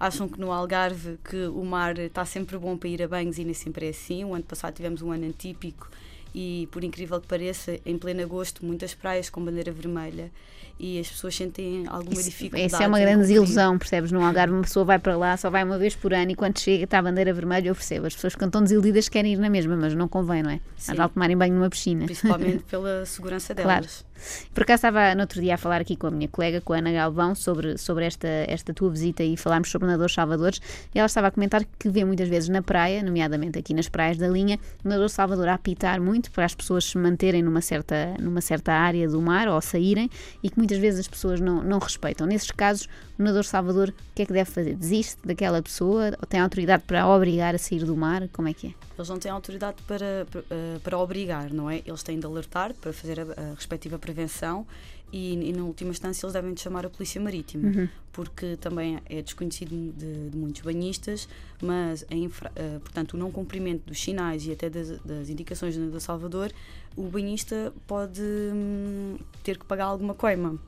acham 0.00 0.26
que 0.26 0.40
no 0.40 0.50
Algarve 0.50 1.18
que 1.22 1.46
o 1.48 1.62
mar 1.62 1.98
está 1.98 2.24
sempre 2.24 2.56
bom 2.56 2.74
para 2.76 2.88
ir 2.88 3.02
a 3.02 3.08
banhos 3.08 3.36
e 3.38 3.44
nem 3.44 3.52
sempre 3.52 3.86
é 3.86 3.90
assim. 3.90 4.24
O 4.24 4.34
ano 4.34 4.44
passado 4.44 4.74
tivemos 4.74 5.02
um 5.02 5.12
ano 5.12 5.28
atípico 5.28 5.90
e, 6.34 6.66
por 6.72 6.82
incrível 6.82 7.20
que 7.20 7.26
pareça, 7.26 7.78
em 7.84 7.98
pleno 7.98 8.22
agosto, 8.22 8.64
muitas 8.64 8.94
praias 8.94 9.28
com 9.28 9.44
bandeira 9.44 9.70
vermelha 9.70 10.32
e 10.80 10.98
as 10.98 11.08
pessoas 11.08 11.34
sentem 11.34 11.84
alguma 11.86 12.14
isso, 12.14 12.30
dificuldade. 12.30 12.64
Essa 12.74 12.84
é 12.84 12.88
uma 12.88 12.98
grande 12.98 13.20
desilusão, 13.20 13.78
percebes? 13.78 14.10
No 14.10 14.24
Algarve, 14.24 14.54
uma 14.54 14.62
pessoa 14.62 14.82
vai 14.82 14.98
para 14.98 15.14
lá, 15.14 15.36
só 15.36 15.50
vai 15.50 15.62
uma 15.62 15.78
vez 15.78 15.94
por 15.94 16.14
ano 16.14 16.30
e 16.30 16.34
quando 16.34 16.58
chega 16.58 16.84
está 16.84 16.98
a 16.98 17.02
bandeira 17.02 17.34
vermelha, 17.34 17.68
eu 17.68 17.74
percebo. 17.74 18.06
As 18.06 18.14
pessoas 18.14 18.32
ficam 18.32 18.48
tão 18.48 18.62
desiludidas 18.62 19.06
que 19.06 19.12
querem 19.12 19.34
ir 19.34 19.38
na 19.38 19.50
mesma, 19.50 19.76
mas 19.76 19.94
não 19.94 20.08
convém, 20.08 20.42
não 20.42 20.50
é? 20.50 20.60
Sim. 20.76 20.92
Às 20.98 21.12
tomarem 21.12 21.36
banho 21.36 21.52
numa 21.52 21.68
piscina. 21.68 22.06
Principalmente 22.06 22.64
pela 22.70 23.04
segurança 23.04 23.54
delas. 23.54 23.86
Claro. 23.86 24.10
Por 24.52 24.62
acaso 24.62 24.86
estava 24.86 25.14
no 25.14 25.22
outro 25.22 25.40
dia 25.40 25.54
a 25.54 25.58
falar 25.58 25.80
aqui 25.80 25.96
com 25.96 26.06
a 26.06 26.10
minha 26.10 26.28
colega, 26.28 26.60
com 26.60 26.72
a 26.72 26.78
Ana 26.78 26.92
Galvão, 26.92 27.34
sobre, 27.34 27.78
sobre 27.78 28.04
esta, 28.04 28.28
esta 28.28 28.72
tua 28.72 28.90
visita 28.90 29.22
e 29.22 29.36
falámos 29.36 29.70
sobre 29.70 29.86
nadadores 29.86 30.14
salvadores. 30.14 30.60
E 30.94 30.98
ela 30.98 31.06
estava 31.06 31.28
a 31.28 31.30
comentar 31.30 31.64
que 31.78 31.88
vê 31.88 32.04
muitas 32.04 32.28
vezes 32.28 32.48
na 32.48 32.62
praia, 32.62 33.02
nomeadamente 33.02 33.58
aqui 33.58 33.72
nas 33.72 33.88
praias 33.88 34.18
da 34.18 34.28
linha, 34.28 34.58
o 34.84 34.88
nadador 34.88 35.08
salvador 35.08 35.48
a 35.48 35.54
apitar 35.54 36.00
muito 36.00 36.30
para 36.30 36.44
as 36.44 36.54
pessoas 36.54 36.84
se 36.84 36.98
manterem 36.98 37.42
numa 37.42 37.60
certa, 37.60 38.14
numa 38.20 38.40
certa 38.40 38.72
área 38.72 39.08
do 39.08 39.20
mar 39.20 39.48
ou 39.48 39.60
saírem 39.60 40.10
e 40.42 40.50
que 40.50 40.58
muitas 40.58 40.69
vezes 40.78 41.00
as 41.00 41.08
pessoas 41.08 41.40
não, 41.40 41.62
não 41.62 41.78
respeitam. 41.78 42.26
Nesses 42.26 42.50
casos, 42.50 42.88
o 43.18 43.22
nadador 43.22 43.44
salvador 43.44 43.88
o 43.88 44.14
que 44.14 44.22
é 44.22 44.26
que 44.26 44.32
deve 44.32 44.50
fazer? 44.50 44.74
Desiste 44.74 45.18
daquela 45.24 45.62
pessoa? 45.62 46.16
Ou 46.20 46.26
tem 46.26 46.40
autoridade 46.40 46.84
para 46.86 47.02
a 47.02 47.08
obrigar 47.08 47.54
a 47.54 47.58
sair 47.58 47.84
do 47.84 47.96
mar? 47.96 48.28
Como 48.28 48.48
é 48.48 48.54
que 48.54 48.68
é? 48.68 48.74
Eles 48.96 49.08
não 49.08 49.18
têm 49.18 49.30
autoridade 49.30 49.82
para, 49.86 50.26
para, 50.30 50.44
eh, 50.50 50.78
para 50.82 50.98
obrigar, 50.98 51.52
não 51.52 51.70
é? 51.70 51.82
Eles 51.86 52.02
têm 52.02 52.18
de 52.18 52.26
alertar 52.26 52.74
para 52.74 52.92
fazer 52.92 53.20
a, 53.20 53.22
a 53.22 53.54
respectiva 53.54 53.98
prevenção 53.98 54.66
e, 55.12 55.50
e, 55.50 55.52
na 55.52 55.64
última 55.64 55.90
instância, 55.90 56.24
eles 56.24 56.32
devem 56.32 56.54
de 56.54 56.60
chamar 56.60 56.86
a 56.86 56.90
Polícia 56.90 57.20
Marítima, 57.20 57.68
uhum. 57.68 57.88
porque 58.12 58.56
também 58.56 58.98
é 59.08 59.22
desconhecido 59.22 59.92
de, 59.96 60.30
de 60.30 60.36
muitos 60.36 60.62
banhistas, 60.62 61.28
mas, 61.62 62.04
infra, 62.10 62.50
uh, 62.50 62.80
portanto, 62.80 63.14
o 63.14 63.16
não 63.16 63.30
cumprimento 63.30 63.86
dos 63.86 64.00
sinais 64.00 64.46
e 64.46 64.52
até 64.52 64.70
das, 64.70 65.00
das 65.00 65.28
indicações 65.28 65.76
do 65.76 66.00
Salvador, 66.00 66.52
o 66.96 67.02
banhista 67.02 67.72
pode 67.86 68.20
hum, 68.20 69.16
ter 69.42 69.58
que 69.58 69.64
pagar 69.64 69.84
alguma 69.84 70.14
coima. 70.14 70.58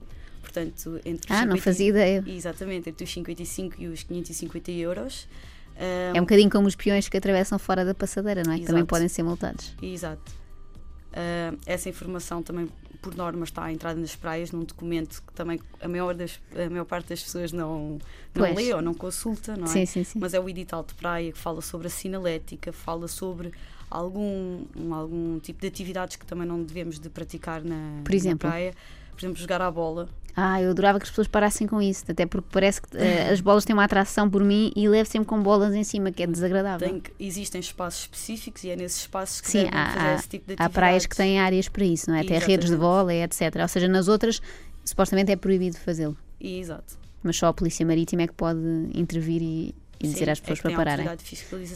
Portanto, 0.40 1.00
entre 1.04 1.32
ah, 1.32 1.40
50, 1.40 1.46
não 1.46 1.58
fazia 1.58 1.88
ideia. 1.88 2.24
Exatamente, 2.26 2.90
entre 2.90 3.04
os 3.04 3.12
55 3.12 3.80
e 3.80 3.86
os 3.86 4.02
550 4.02 4.70
euros. 4.72 5.28
Um, 5.76 6.16
é 6.16 6.20
um 6.20 6.24
bocadinho 6.24 6.50
como 6.50 6.66
os 6.66 6.74
peões 6.74 7.08
que 7.08 7.16
atravessam 7.16 7.58
fora 7.58 7.84
da 7.84 7.94
passadeira, 7.94 8.42
não 8.44 8.52
é? 8.52 8.58
Que 8.58 8.66
também 8.66 8.84
podem 8.84 9.08
ser 9.08 9.22
multados. 9.22 9.74
Exato. 9.80 10.32
Uh, 11.12 11.58
essa 11.66 11.88
informação 11.88 12.42
também, 12.42 12.68
por 13.02 13.14
norma, 13.16 13.44
está 13.44 13.70
entrada 13.70 14.00
nas 14.00 14.14
praias 14.14 14.52
num 14.52 14.64
documento 14.64 15.22
que 15.26 15.32
também 15.34 15.60
a 15.80 15.88
maior, 15.88 16.14
das, 16.14 16.40
a 16.54 16.70
maior 16.70 16.84
parte 16.84 17.08
das 17.08 17.22
pessoas 17.22 17.52
não, 17.52 17.98
não 18.34 18.54
lê 18.54 18.72
ou 18.72 18.80
não 18.80 18.94
consulta, 18.94 19.56
não 19.56 19.64
é? 19.64 19.68
Sim, 19.68 19.84
sim, 19.84 20.04
sim. 20.04 20.18
Mas 20.20 20.32
é 20.32 20.40
o 20.40 20.48
edital 20.48 20.84
de 20.84 20.94
praia 20.94 21.32
que 21.32 21.38
fala 21.38 21.60
sobre 21.60 21.88
a 21.88 21.90
sinalética, 21.90 22.72
fala 22.72 23.08
sobre 23.08 23.52
algum, 23.90 24.64
algum 24.92 25.38
tipo 25.40 25.60
de 25.60 25.66
atividades 25.66 26.16
que 26.16 26.24
também 26.24 26.46
não 26.46 26.62
devemos 26.62 26.98
de 26.98 27.10
praticar 27.10 27.62
na, 27.62 28.00
por 28.04 28.14
exemplo? 28.14 28.46
na 28.46 28.50
praia 28.50 28.74
por 29.12 29.20
exemplo, 29.20 29.40
jogar 29.40 29.60
à 29.60 29.70
bola. 29.70 30.08
Ah, 30.34 30.62
eu 30.62 30.70
adorava 30.70 30.98
que 30.98 31.04
as 31.04 31.10
pessoas 31.10 31.28
parassem 31.28 31.66
com 31.66 31.80
isso, 31.80 32.04
até 32.08 32.24
porque 32.24 32.48
parece 32.50 32.80
que 32.80 32.96
uh, 32.96 33.32
as 33.32 33.40
bolas 33.40 33.64
têm 33.64 33.74
uma 33.74 33.84
atração 33.84 34.30
por 34.30 34.42
mim 34.42 34.72
e 34.74 34.88
levo 34.88 35.08
sempre 35.08 35.28
com 35.28 35.42
bolas 35.42 35.74
em 35.74 35.84
cima, 35.84 36.10
que 36.10 36.22
é 36.22 36.26
desagradável. 36.26 36.88
Tem 36.88 37.00
que, 37.00 37.12
existem 37.20 37.60
espaços 37.60 38.02
específicos 38.02 38.64
e 38.64 38.70
é 38.70 38.76
nesses 38.76 39.00
espaços 39.00 39.42
que 39.42 39.50
Sim, 39.50 39.68
há, 39.70 39.90
fazer 39.90 40.14
esse 40.14 40.28
tipo 40.28 40.46
de 40.46 40.52
atividades. 40.54 40.66
Há 40.66 40.70
praias 40.70 41.06
que 41.06 41.16
têm 41.16 41.38
áreas 41.38 41.68
para 41.68 41.84
isso, 41.84 42.10
não 42.10 42.16
é? 42.16 42.22
Até 42.22 42.38
redes 42.38 42.70
de 42.70 42.76
bola, 42.76 43.12
etc. 43.12 43.56
Ou 43.60 43.68
seja, 43.68 43.88
nas 43.88 44.08
outras, 44.08 44.40
supostamente 44.84 45.30
é 45.30 45.36
proibido 45.36 45.76
fazê-lo. 45.76 46.16
Exato. 46.40 46.98
Mas 47.22 47.36
só 47.36 47.48
a 47.48 47.54
Polícia 47.54 47.84
Marítima 47.86 48.22
é 48.22 48.26
que 48.26 48.34
pode 48.34 48.58
intervir 48.94 49.42
e, 49.42 49.74
e 50.00 50.08
dizer 50.08 50.28
às 50.28 50.40
pessoas 50.40 50.58
é 50.58 50.62
para 50.62 50.76
pararem. 50.76 51.06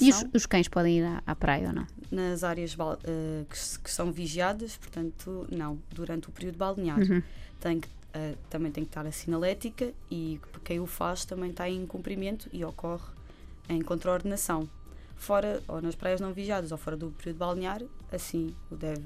E 0.01 0.11
os, 0.11 0.25
os, 0.35 0.47
cães 0.47 0.67
podem 0.67 0.99
ir 0.99 1.05
à, 1.05 1.23
à, 1.27 1.35
praia 1.37 1.69
ou 1.69 1.73
não? 1.73 1.87
Nas 2.11 2.43
áreas 2.43 2.75
uh, 2.75 2.97
que, 3.49 3.79
que, 3.85 3.91
são 3.91 4.11
vigiadas, 4.11 4.77
portanto, 4.77 5.47
não, 5.51 5.79
durante 5.93 6.29
o 6.29 6.33
período 6.33 6.57
balnear. 6.57 6.99
Uhum. 6.99 7.23
Tem 7.61 7.81
que, 7.81 7.89
uh, 8.17 8.37
também 8.49 8.73
tem 8.73 8.85
que 8.85 8.91
estar 8.91 9.07
a 9.07 9.13
sinalética 9.13 9.93
e 10.11 10.41
quem 10.65 10.81
o 10.81 10.87
faz 10.87 11.25
também 11.25 11.51
está 11.51 11.69
em 11.69 11.87
cumprimento 11.87 12.49
e 12.53 12.65
ocorre 12.65 13.05
em 13.69 13.83
contraordenação. 13.83 14.69
Fora, 15.17 15.63
ou 15.69 15.81
nas 15.81 15.95
praias 15.95 16.21
não 16.21 16.33
vigiadas 16.33 16.73
ou 16.73 16.79
fora 16.79 16.97
do 16.97 17.11
período 17.11 17.39
balnear, 17.39 17.83
assim 18.13 18.55
o 18.71 18.77
deve 18.77 19.03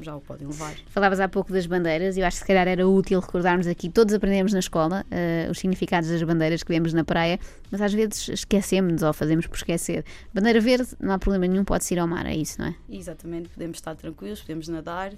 já 0.00 0.16
o 0.16 0.20
podem 0.20 0.46
levar. 0.46 0.74
Falavas 0.86 1.20
há 1.20 1.28
pouco 1.28 1.52
das 1.52 1.66
bandeiras 1.66 2.16
e 2.16 2.20
eu 2.20 2.26
acho 2.26 2.36
que 2.36 2.42
se 2.42 2.46
calhar 2.46 2.66
era 2.66 2.88
útil 2.88 3.20
recordarmos 3.20 3.66
aqui, 3.66 3.90
todos 3.90 4.14
aprendemos 4.14 4.52
na 4.52 4.58
escola 4.58 5.04
uh, 5.04 5.50
os 5.50 5.58
significados 5.58 6.08
das 6.08 6.22
bandeiras 6.22 6.62
que 6.62 6.72
vemos 6.72 6.92
na 6.92 7.04
praia, 7.04 7.38
mas 7.70 7.80
às 7.80 7.92
vezes 7.92 8.28
esquecemos 8.28 9.02
ou 9.02 9.12
fazemos 9.12 9.46
por 9.46 9.56
esquecer. 9.56 10.04
Bandeira 10.32 10.60
verde, 10.60 10.88
não 10.98 11.12
há 11.12 11.18
problema 11.18 11.46
nenhum, 11.46 11.64
pode-se 11.64 11.94
ir 11.94 11.98
ao 11.98 12.08
mar, 12.08 12.26
é 12.26 12.34
isso, 12.34 12.60
não 12.60 12.68
é? 12.68 12.74
Exatamente, 12.88 13.50
podemos 13.50 13.76
estar 13.76 13.94
tranquilos, 13.94 14.40
podemos 14.40 14.68
nadar, 14.68 15.12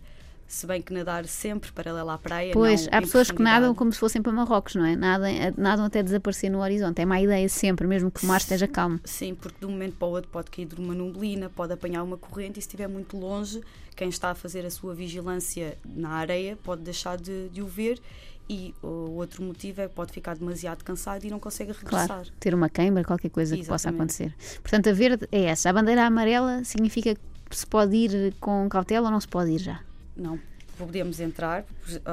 se 0.47 0.67
bem 0.67 0.81
que 0.81 0.93
nadar 0.93 1.27
sempre 1.27 1.73
paralela 1.73 2.15
à 2.15 2.19
praia. 2.19 2.53
Pois, 2.53 2.89
há 2.91 3.01
pessoas 3.01 3.31
que 3.31 3.43
nadam 3.43 3.75
como 3.75 3.93
se 3.93 3.99
fossem 3.99 4.23
para 4.23 4.33
Marrocos, 4.33 4.75
não 4.75 4.85
é? 4.85 4.95
Nadam, 4.95 5.29
nadam 5.57 5.85
até 5.85 6.03
desaparecer 6.03 6.51
no 6.51 6.61
horizonte. 6.61 7.01
É 7.01 7.05
má 7.05 7.21
ideia 7.21 7.49
sempre, 7.49 7.87
mesmo 7.87 8.11
que 8.11 8.25
o 8.25 8.27
mar 8.27 8.39
esteja 8.39 8.69
calmo. 8.69 9.01
Sim, 9.05 9.35
porque 9.35 9.59
de 9.61 9.67
um 9.67 9.71
momento 9.71 9.97
para 9.97 10.09
o 10.09 10.11
outro 10.13 10.31
pode 10.31 10.51
cair 10.51 10.67
de 10.67 10.77
uma 10.77 10.95
nublina, 10.95 11.51
pode 11.51 11.73
apanhar 11.73 12.03
uma 12.03 12.17
corrente 12.17 12.59
e 12.59 12.63
se 12.63 12.69
estiver 12.69 12.89
muito 12.89 13.17
longe, 13.17 13.61
quem 13.97 14.09
está 14.09 14.31
a 14.31 14.35
fazer 14.35 14.65
a 14.67 14.71
sua 14.71 14.95
vigilância 14.95 15.77
na 15.85 16.11
areia 16.11 16.57
pode 16.63 16.83
deixar 16.83 17.17
de, 17.17 17.49
de 17.49 17.63
o 17.63 17.67
ver 17.67 18.01
e 18.49 18.75
o 18.83 19.13
outro 19.17 19.43
motivo 19.43 19.81
é 19.81 19.89
que 19.89 19.95
pode 19.95 20.13
ficar 20.13 20.37
demasiado 20.37 20.85
cansado 20.85 21.25
e 21.25 21.31
não 21.31 21.41
consegue 21.41 21.73
regressar. 21.73 22.07
Claro, 22.07 22.29
ter 22.39 22.55
uma 22.55 22.69
queima, 22.69 23.03
qualquer 23.03 23.31
coisa 23.31 23.55
Exatamente. 23.55 23.65
que 23.65 23.71
possa 23.71 23.89
acontecer. 23.91 24.35
Portanto, 24.61 24.91
a 24.91 24.93
verde 24.93 25.29
é 25.33 25.45
essa. 25.45 25.71
A 25.71 25.73
bandeira 25.73 26.05
amarela 26.05 26.63
significa 26.65 27.15
que 27.15 27.57
se 27.57 27.67
pode 27.67 27.97
ir 27.97 28.35
com 28.41 28.69
cautela 28.69 29.07
ou 29.07 29.13
não 29.13 29.21
se 29.21 29.29
pode 29.29 29.51
ir 29.51 29.61
já? 29.61 29.81
Não, 30.17 30.39
podemos 30.77 31.21
entrar, 31.21 31.65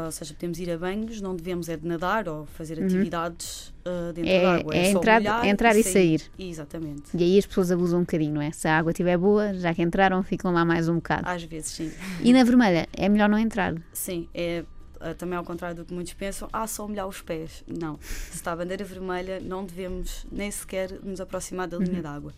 ou 0.05 0.11
seja, 0.11 0.33
podemos 0.33 0.59
ir 0.59 0.69
a 0.71 0.77
banhos, 0.77 1.21
não 1.21 1.35
devemos 1.35 1.69
é 1.69 1.77
de 1.77 1.87
nadar 1.87 2.27
ou 2.27 2.45
fazer 2.45 2.77
uhum. 2.77 2.85
atividades 2.85 3.73
uh, 3.85 4.13
dentro 4.13 4.31
é, 4.31 4.41
da 4.41 4.55
água. 4.55 4.75
É, 4.75 4.77
é 4.77 4.91
entrar, 4.91 5.45
entrar 5.45 5.75
e 5.75 5.83
sair. 5.83 6.19
sair. 6.19 6.31
Exatamente. 6.37 7.03
E 7.13 7.23
aí 7.23 7.37
as 7.37 7.45
pessoas 7.45 7.71
abusam 7.71 7.99
um 7.99 8.03
bocadinho, 8.03 8.33
não 8.33 8.41
é? 8.41 8.51
Se 8.51 8.67
a 8.67 8.77
água 8.77 8.91
estiver 8.91 9.17
boa, 9.17 9.53
já 9.53 9.73
que 9.73 9.81
entraram, 9.81 10.21
ficam 10.23 10.53
lá 10.53 10.63
mais 10.63 10.87
um 10.87 10.95
bocado. 10.95 11.27
Às 11.27 11.43
vezes, 11.43 11.71
sim. 11.71 11.91
E 12.23 12.31
na 12.33 12.43
vermelha, 12.43 12.87
é 12.93 13.09
melhor 13.09 13.29
não 13.29 13.37
entrar? 13.37 13.75
Sim, 13.93 14.27
é 14.33 14.63
uh, 14.97 15.15
também 15.15 15.37
ao 15.37 15.43
contrário 15.43 15.75
do 15.77 15.85
que 15.85 15.93
muitos 15.93 16.13
pensam, 16.13 16.47
ah, 16.53 16.67
só 16.67 16.87
molhar 16.87 17.07
os 17.07 17.21
pés. 17.21 17.63
Não. 17.67 17.99
Se 18.01 18.35
está 18.35 18.51
a 18.51 18.55
bandeira 18.55 18.83
vermelha, 18.83 19.39
não 19.39 19.65
devemos 19.65 20.25
nem 20.31 20.49
sequer 20.51 20.91
nos 21.03 21.19
aproximar 21.19 21.67
da 21.67 21.77
linha 21.77 21.95
uhum. 21.95 22.01
d'água. 22.01 22.33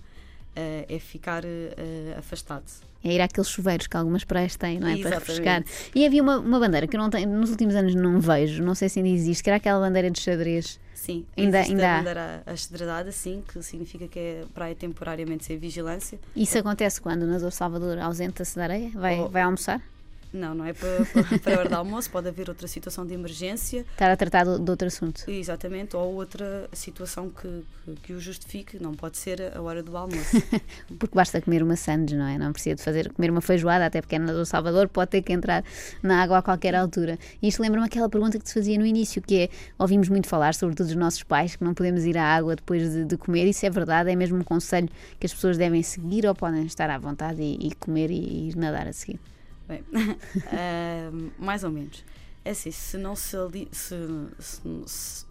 Uh, 0.55 0.85
é 0.87 0.99
ficar 0.99 1.43
afastado 2.17 2.65
é 3.03 3.13
ir 3.13 3.21
àqueles 3.21 3.49
chuveiros 3.49 3.85
que 3.85 3.97
algumas 3.97 4.23
praias 4.23 4.55
têm, 4.55 4.79
não 4.79 4.87
é? 4.87 4.93
Exatamente. 4.93 5.03
Para 5.03 5.19
refrescar. 5.19 5.63
E 5.93 6.05
havia 6.05 6.23
uma, 6.23 6.39
uma 6.39 6.59
bandeira 6.59 6.87
que 6.87 6.95
eu 6.95 7.01
não 7.01 7.09
tenho, 7.09 7.27
nos 7.27 7.49
últimos 7.49 7.75
anos 7.75 7.93
não 7.93 8.19
vejo, 8.19 8.63
não 8.63 8.73
sei 8.73 8.87
se 8.87 8.99
ainda 8.99 9.09
existe, 9.09 9.43
que 9.43 9.49
era 9.49 9.57
aquela 9.57 9.79
bandeira 9.85 10.09
de 10.09 10.19
xadrez. 10.21 10.79
Sim, 10.93 11.25
ainda, 11.35 11.59
ainda 11.59 11.95
a 11.95 11.97
bandeira 11.97 12.43
axadrezada, 12.45 13.11
sim, 13.11 13.43
que 13.45 13.61
significa 13.61 14.07
que 14.07 14.19
é 14.19 14.43
praia 14.53 14.73
temporariamente 14.73 15.43
sem 15.43 15.57
vigilância. 15.57 16.17
Isso 16.33 16.57
acontece 16.57 17.01
quando 17.01 17.23
o 17.23 17.27
nadador 17.27 17.51
Salvador 17.51 17.97
ausenta-se 17.97 18.55
da 18.55 18.63
areia? 18.63 18.89
Vai, 18.93 19.19
oh. 19.19 19.27
vai 19.27 19.41
almoçar? 19.41 19.81
Não, 20.33 20.55
não 20.55 20.65
é 20.65 20.73
para, 20.73 21.05
para, 21.05 21.39
para 21.39 21.55
a 21.55 21.59
hora 21.59 21.69
de 21.69 21.75
almoço, 21.75 22.09
pode 22.09 22.27
haver 22.27 22.49
outra 22.49 22.67
situação 22.67 23.05
de 23.05 23.13
emergência. 23.13 23.85
Estar 23.91 24.09
a 24.09 24.17
tratar 24.17 24.45
de, 24.45 24.59
de 24.59 24.71
outro 24.71 24.87
assunto. 24.87 25.23
Exatamente, 25.27 25.95
ou 25.95 26.15
outra 26.15 26.67
situação 26.73 27.29
que, 27.29 27.63
que, 27.85 27.95
que, 28.01 28.13
o 28.13 28.19
justifique, 28.19 28.81
não 28.81 28.95
pode 28.95 29.17
ser 29.17 29.55
a 29.55 29.61
hora 29.61 29.83
do 29.83 29.95
almoço. 29.95 30.41
porque 30.97 31.13
basta 31.13 31.39
comer 31.39 31.61
uma 31.61 31.75
sandes, 31.75 32.17
não 32.17 32.25
é? 32.25 32.39
Não 32.39 32.51
precisa 32.51 32.75
de 32.75 32.81
fazer, 32.81 33.13
comer 33.13 33.29
uma 33.29 33.41
feijoada, 33.41 33.85
até 33.85 34.01
porque 34.01 34.15
é 34.15 34.19
do 34.19 34.43
Salvador, 34.43 34.89
pode 34.89 35.11
ter 35.11 35.21
que 35.21 35.31
entrar 35.31 35.63
na 36.01 36.23
água 36.23 36.39
a 36.39 36.41
qualquer 36.41 36.73
altura. 36.73 37.19
E 37.39 37.47
isto 37.47 37.61
lembra-me 37.61 37.85
aquela 37.85 38.09
pergunta 38.09 38.39
que 38.39 38.45
te 38.45 38.53
fazia 38.53 38.79
no 38.79 38.87
início, 38.87 39.21
que 39.21 39.37
é, 39.37 39.49
ouvimos 39.77 40.09
muito 40.09 40.27
falar, 40.27 40.55
sobretudo 40.55 40.87
dos 40.87 40.95
nossos 40.95 41.21
pais, 41.21 41.55
que 41.55 41.63
não 41.63 41.75
podemos 41.75 42.05
ir 42.05 42.17
à 42.17 42.23
água 42.23 42.55
depois 42.55 42.91
de, 42.91 43.05
de 43.05 43.17
comer, 43.17 43.45
isso 43.45 43.67
é 43.67 43.69
verdade, 43.69 44.09
é 44.09 44.15
mesmo 44.15 44.37
um 44.39 44.43
conselho 44.43 44.89
que 45.19 45.27
as 45.27 45.33
pessoas 45.33 45.57
devem 45.59 45.83
seguir 45.83 46.25
ou 46.25 46.33
podem 46.33 46.65
estar 46.65 46.89
à 46.89 46.97
vontade 46.97 47.39
e, 47.39 47.67
e 47.67 47.75
comer 47.75 48.09
e, 48.09 48.49
e 48.49 48.57
nadar 48.57 48.87
a 48.87 48.93
seguir? 48.93 49.19
Bem, 49.67 49.81
uh, 49.91 51.31
mais 51.37 51.63
ou 51.63 51.71
menos. 51.71 52.03
É 52.45 52.51
assim, 52.51 52.71
se 52.71 52.97
não 52.97 53.15
se, 53.15 53.37
se, 53.71 53.95
se, 54.39 54.59
se, 54.85 55.25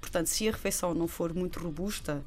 Portanto, 0.00 0.28
se 0.28 0.48
a 0.48 0.52
refeição 0.52 0.94
não 0.94 1.08
for 1.08 1.34
muito 1.34 1.58
robusta, 1.58 2.22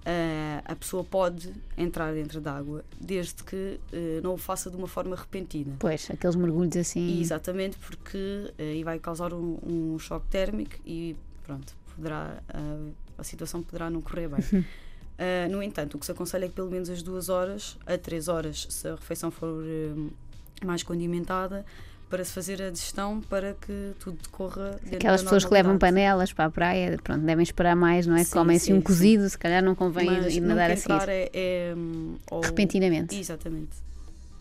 uh, 0.00 0.62
a 0.64 0.74
pessoa 0.74 1.04
pode 1.04 1.52
entrar 1.76 2.14
dentro 2.14 2.40
d'água, 2.40 2.84
desde 2.98 3.44
que 3.44 3.78
uh, 3.92 4.22
não 4.22 4.34
o 4.34 4.38
faça 4.38 4.70
de 4.70 4.76
uma 4.76 4.88
forma 4.88 5.14
repentina. 5.14 5.76
Pois, 5.78 6.10
aqueles 6.10 6.36
mergulhos 6.36 6.76
assim. 6.76 7.20
Exatamente, 7.20 7.76
porque 7.76 8.52
aí 8.58 8.82
vai 8.82 8.98
causar 8.98 9.34
um, 9.34 9.58
um, 9.62 9.98
choque 9.98 10.26
térmico 10.28 10.76
e 10.86 11.14
pronto, 11.44 11.76
poderá, 11.94 12.42
a 13.18 13.24
situação 13.24 13.62
poderá 13.62 13.90
não 13.90 14.00
correr 14.00 14.28
bem. 14.28 14.64
no 15.50 15.62
entanto, 15.62 15.96
o 15.96 16.00
que 16.00 16.06
se 16.06 16.12
aconselha 16.12 16.46
é 16.46 16.48
que 16.48 16.54
pelo 16.54 16.70
menos 16.70 16.88
as 16.88 17.02
duas 17.02 17.28
horas 17.28 17.76
a 17.86 17.98
três 17.98 18.26
horas, 18.26 18.66
se 18.70 18.88
a 18.88 18.94
refeição 18.94 19.30
for 19.30 19.62
mais 20.66 20.82
condimentada 20.82 21.64
para 22.12 22.22
se 22.24 22.32
fazer 22.32 22.60
a 22.60 22.68
digestão 22.68 23.22
para 23.22 23.54
que 23.54 23.92
tudo 23.98 24.18
decorra 24.22 24.78
Aquelas 24.92 25.22
pessoas 25.22 25.46
que 25.46 25.54
levam 25.54 25.78
panelas 25.78 26.30
para 26.30 26.44
a 26.44 26.50
praia, 26.50 26.98
pronto, 27.02 27.24
devem 27.24 27.42
esperar 27.42 27.74
mais, 27.74 28.06
não 28.06 28.14
é? 28.14 28.22
Sim, 28.22 28.32
Comem 28.32 28.56
assim 28.58 28.74
um 28.74 28.82
cozido, 28.82 29.28
se 29.30 29.38
calhar 29.38 29.64
não 29.64 29.74
convém 29.74 30.04
Mas 30.04 30.36
ir 30.36 30.40
nadar 30.42 30.70
assim. 30.70 30.92
É, 31.08 31.30
é, 31.32 31.74
ou... 32.30 32.42
Repentinamente. 32.42 33.18
Exatamente. 33.18 33.70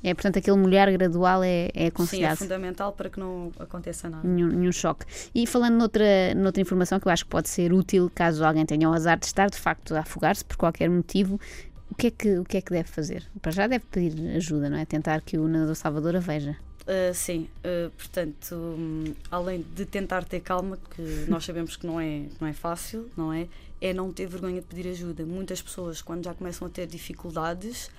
É, 0.04 0.14
portanto, 0.14 0.40
aquele 0.40 0.58
molhar 0.58 0.92
gradual 0.92 1.44
é, 1.44 1.70
é 1.74 1.88
aconselhado. 1.88 2.38
Sim, 2.38 2.44
é 2.44 2.48
fundamental 2.48 2.92
para 2.92 3.10
que 3.10 3.20
não 3.20 3.52
aconteça 3.60 4.10
nada. 4.10 4.28
Nenhum, 4.28 4.48
nenhum 4.48 4.72
choque. 4.72 5.06
E 5.34 5.46
falando 5.46 5.76
noutra, 5.76 6.34
noutra 6.36 6.62
informação 6.62 7.00
que 7.00 7.08
eu 7.08 7.12
acho 7.12 7.24
que 7.24 7.30
pode 7.30 7.48
ser 7.48 7.72
útil, 7.72 8.12
caso 8.14 8.44
alguém 8.44 8.66
tenha 8.66 8.90
o 8.90 8.94
azar 8.94 9.18
de 9.20 9.28
estar, 9.28 9.50
de 9.50 9.58
facto, 9.58 9.96
a 9.96 10.00
afogar-se 10.00 10.44
por 10.44 10.58
qualquer 10.58 10.90
motivo, 10.90 11.40
o 11.92 11.96
que, 11.96 12.08
é 12.08 12.12
que, 12.12 12.40
o 12.40 12.46
que 12.46 12.58
é 12.58 12.62
que 12.62 12.72
deve 12.72 12.88
fazer? 12.88 13.24
Para 13.42 13.52
já 13.52 13.68
deve 13.68 13.86
pedir 13.86 14.36
ajuda, 14.36 14.70
não 14.70 14.78
é? 14.78 14.86
Tentar 14.86 15.22
que 15.22 15.38
o 15.38 15.48
nadador 15.48 15.76
Salvador 15.76 16.16
a 16.16 16.20
veja. 16.20 16.58
Uh, 16.82 17.14
sim, 17.14 17.48
uh, 17.66 17.92
portanto, 17.92 18.56
um, 18.56 19.14
além 19.30 19.64
de 19.76 19.86
tentar 19.86 20.24
ter 20.24 20.40
calma, 20.40 20.80
que 20.96 21.26
nós 21.28 21.44
sabemos 21.44 21.76
que 21.76 21.86
não 21.86 22.00
é, 22.00 22.24
não 22.40 22.48
é 22.48 22.54
fácil, 22.54 23.10
não 23.16 23.32
é? 23.32 23.48
É 23.80 23.94
não 23.94 24.12
ter 24.12 24.26
vergonha 24.26 24.62
de 24.62 24.68
pedir 24.68 24.90
ajuda. 24.90 25.26
Muitas 25.26 25.62
pessoas, 25.62 26.02
quando 26.02 26.24
já 26.24 26.34
começam 26.34 26.68
a 26.68 26.72
ter 26.72 26.88
dificuldades, 26.88 27.92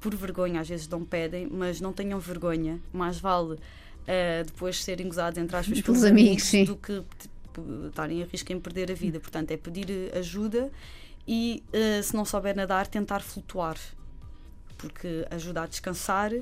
por 0.00 0.14
vergonha 0.14 0.60
às 0.60 0.68
vezes 0.68 0.88
não 0.88 1.04
pedem, 1.04 1.48
mas 1.50 1.80
não 1.80 1.92
tenham 1.92 2.18
vergonha. 2.20 2.78
Mais 2.92 3.18
vale 3.18 3.54
uh, 3.54 4.44
depois 4.46 4.82
serem 4.82 5.08
gozados 5.08 5.38
entre 5.38 5.56
aspas 5.56 5.80
pelos 5.80 6.04
amigos, 6.04 6.54
amigos 6.54 6.68
do 6.68 6.76
que 6.76 7.02
estarem 7.88 8.22
a 8.22 8.26
risco 8.26 8.52
em 8.52 8.60
perder 8.60 8.90
a 8.90 8.94
vida. 8.94 9.18
Portanto, 9.18 9.50
é 9.50 9.56
pedir 9.56 10.10
ajuda 10.16 10.70
e 11.26 11.62
uh, 11.68 12.02
se 12.02 12.14
não 12.14 12.24
souber 12.24 12.56
nadar, 12.56 12.86
tentar 12.86 13.20
flutuar, 13.20 13.76
porque 14.76 15.26
ajuda 15.30 15.62
a 15.62 15.66
descansar 15.66 16.32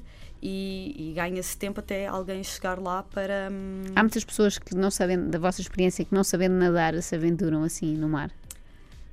e, 0.43 0.95
e 0.97 1.13
ganha-se 1.15 1.57
tempo 1.57 1.81
até 1.81 2.07
alguém 2.07 2.43
chegar 2.43 2.79
lá 2.79 3.03
para. 3.03 3.49
Hum... 3.51 3.83
Há 3.95 4.03
muitas 4.03 4.25
pessoas 4.25 4.59
que 4.59 4.75
não 4.75 4.91
sabem, 4.91 5.29
da 5.29 5.39
vossa 5.39 5.61
experiência, 5.61 6.05
que 6.05 6.15
não 6.15 6.25
sabendo 6.25 6.55
nadar 6.55 7.01
se 7.03 7.15
aventuram 7.15 7.63
assim 7.63 7.95
no 7.95 8.09
mar. 8.09 8.31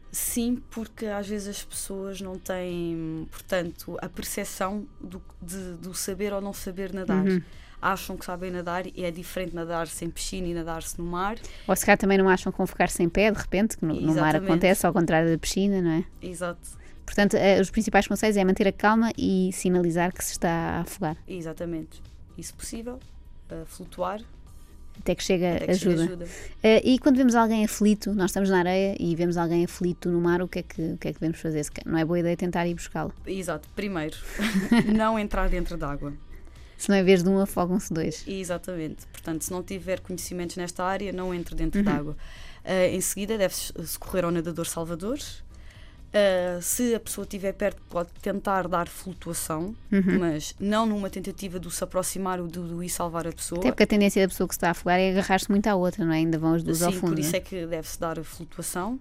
Sim, 0.10 0.64
porque 0.72 1.06
às 1.06 1.28
vezes 1.28 1.50
as 1.50 1.64
pessoas 1.64 2.22
não 2.22 2.40
têm, 2.40 3.28
portanto, 3.30 3.98
a 4.02 4.08
percepção 4.08 4.88
do, 5.02 5.22
de, 5.42 5.74
do 5.74 5.94
saber 5.94 6.32
ou 6.34 6.40
não 6.40 6.54
saber 6.54 6.94
nadar. 6.94 7.26
Uhum 7.26 7.42
acham 7.82 8.18
que 8.18 8.26
sabem 8.26 8.52
nadar 8.52 8.86
e 8.88 9.04
é 9.04 9.12
diferente 9.12 9.56
nadar 9.56 9.88
sem 9.88 10.10
piscina 10.10 10.48
e 10.48 10.54
nadar-se 10.54 10.98
no 11.00 11.06
mar. 11.06 11.38
Ou 11.68 11.76
se 11.76 11.86
calhar 11.86 11.98
também 11.98 12.18
não 12.18 12.28
acham 12.28 12.52
com 12.52 12.66
ficar 12.66 12.90
sem 12.90 13.08
pé, 13.08 13.32
de 13.32 13.38
repente, 13.38 13.78
que 13.78 13.86
no, 13.86 13.94
no 14.00 14.16
mar 14.16 14.36
acontece, 14.36 14.86
ao 14.86 14.94
contrário 14.94 15.30
da 15.30 15.38
piscina, 15.38 15.82
não 15.82 15.92
é? 15.92 16.04
Exato. 16.22 16.78
Portanto, 17.06 17.36
eh, 17.36 17.62
os 17.62 17.70
principais 17.70 18.06
conselhos 18.06 18.36
é 18.36 18.44
manter 18.44 18.68
a 18.68 18.72
calma 18.72 19.12
e 19.18 19.50
sinalizar 19.54 20.14
que 20.14 20.24
se 20.24 20.32
está 20.34 20.50
a 20.50 20.80
afogar. 20.82 21.16
Exatamente. 21.28 22.02
E, 22.38 22.44
se 22.44 22.54
possível, 22.54 23.00
flutuar. 23.66 24.22
Até 25.00 25.16
que 25.16 25.24
chega 25.24 25.56
Até 25.56 25.66
que 25.66 25.72
ajuda. 25.72 26.04
ajuda. 26.04 26.26
Uh, 26.26 26.82
e 26.84 27.00
quando 27.00 27.18
vemos 27.18 27.36
alguém 27.36 27.64
aflito, 27.64 28.14
nós 28.14 28.32
estamos 28.32 28.50
na 28.50 28.60
areia 28.60 28.96
e 29.00 29.16
vemos 29.16 29.38
alguém 29.38 29.64
aflito 29.64 30.10
no 30.10 30.20
mar, 30.20 30.42
o 30.42 30.48
que 30.48 30.60
é 30.60 30.64
que, 30.64 30.82
o 30.82 30.98
que, 30.98 31.08
é 31.08 31.14
que 31.14 31.20
devemos 31.20 31.40
fazer? 31.40 31.66
Não 31.86 31.98
é 31.98 32.04
boa 32.04 32.20
ideia 32.20 32.36
tentar 32.36 32.66
ir 32.68 32.74
buscá-lo? 32.74 33.14
Exato. 33.26 33.70
Primeiro, 33.76 34.18
não 34.94 35.18
entrar 35.18 35.50
dentro 35.50 35.78
d'água. 35.78 36.14
Se 36.78 36.90
não 36.90 36.96
é 36.96 37.04
vez 37.04 37.24
de 37.24 37.30
um, 37.30 37.40
afogam-se 37.40 37.92
dois. 37.92 38.24
Exatamente. 38.28 39.06
Portanto, 39.08 39.44
se 39.44 39.52
não 39.52 39.64
tiver 39.64 40.00
conhecimentos 40.00 40.56
nesta 40.56 40.84
área, 40.84 41.12
não 41.12 41.34
entre 41.34 41.56
dentro 41.56 41.80
uhum. 41.80 41.86
d'água. 41.86 42.18
Uh, 42.64 42.96
em 42.96 43.02
seguida, 43.02 43.38
deve 43.38 43.56
socorrer 43.56 44.26
ao 44.26 44.32
nadador 44.32 44.68
salvador. 44.68 45.18
Uh, 46.08 46.62
se 46.62 46.96
a 46.96 47.00
pessoa 47.00 47.24
estiver 47.24 47.54
perto, 47.54 47.82
pode 47.90 48.10
tentar 48.22 48.68
dar 48.68 48.88
flutuação, 48.88 49.76
uhum. 49.92 50.20
mas 50.20 50.56
não 50.60 50.86
numa 50.86 51.10
tentativa 51.10 51.60
de 51.60 51.70
se 51.70 51.84
aproximar 51.84 52.40
ou 52.40 52.48
de, 52.48 52.60
de 52.62 52.86
ir 52.86 52.90
salvar 52.90 53.28
a 53.28 53.32
pessoa. 53.32 53.60
Até 53.60 53.72
porque 53.72 53.84
a 53.84 53.88
tendência 53.88 54.22
da 54.22 54.30
pessoa 54.30 54.48
que 54.48 54.54
se 54.54 54.58
está 54.58 54.70
a 54.70 54.72
afogar 54.72 55.00
é 55.00 55.12
agarrar-se 55.12 55.50
muito 55.50 55.68
à 55.68 55.76
outra, 55.76 56.06
não 56.06 56.14
é? 56.14 56.18
Ainda 56.18 56.38
vão 56.38 56.54
as 56.54 56.64
duas 56.64 56.78
Sim, 56.78 56.86
ao 56.86 56.92
fundo. 56.94 57.14
Por 57.14 57.20
isso 57.20 57.36
é 57.36 57.40
que 57.40 57.66
deve-se 57.66 58.00
dar 58.00 58.24
flutuação. 58.24 59.00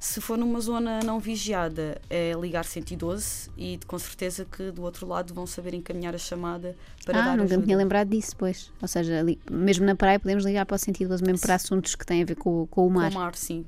Se 0.00 0.18
for 0.18 0.38
numa 0.38 0.58
zona 0.60 1.00
não 1.04 1.20
vigiada, 1.20 2.00
é 2.08 2.32
ligar 2.32 2.64
112 2.64 3.50
e 3.54 3.78
com 3.86 3.98
certeza 3.98 4.46
que 4.46 4.70
do 4.70 4.80
outro 4.80 5.06
lado 5.06 5.34
vão 5.34 5.46
saber 5.46 5.74
encaminhar 5.74 6.14
a 6.14 6.18
chamada 6.18 6.74
para 7.04 7.20
ah, 7.20 7.24
dar 7.26 7.36
nunca 7.36 7.58
me 7.58 7.64
tinha 7.64 7.76
lembrado 7.76 8.08
disso, 8.08 8.34
pois. 8.34 8.72
Ou 8.80 8.88
seja, 8.88 9.22
mesmo 9.50 9.84
na 9.84 9.94
praia 9.94 10.18
podemos 10.18 10.42
ligar 10.46 10.64
para 10.64 10.76
o 10.76 10.78
112, 10.78 11.22
mesmo 11.22 11.38
para 11.38 11.54
assuntos 11.54 11.94
que 11.94 12.06
têm 12.06 12.22
a 12.22 12.24
ver 12.24 12.36
com, 12.36 12.66
com 12.68 12.86
o 12.86 12.90
mar. 12.90 13.12
Com 13.12 13.18
o 13.18 13.20
mar, 13.20 13.34
sim. 13.34 13.66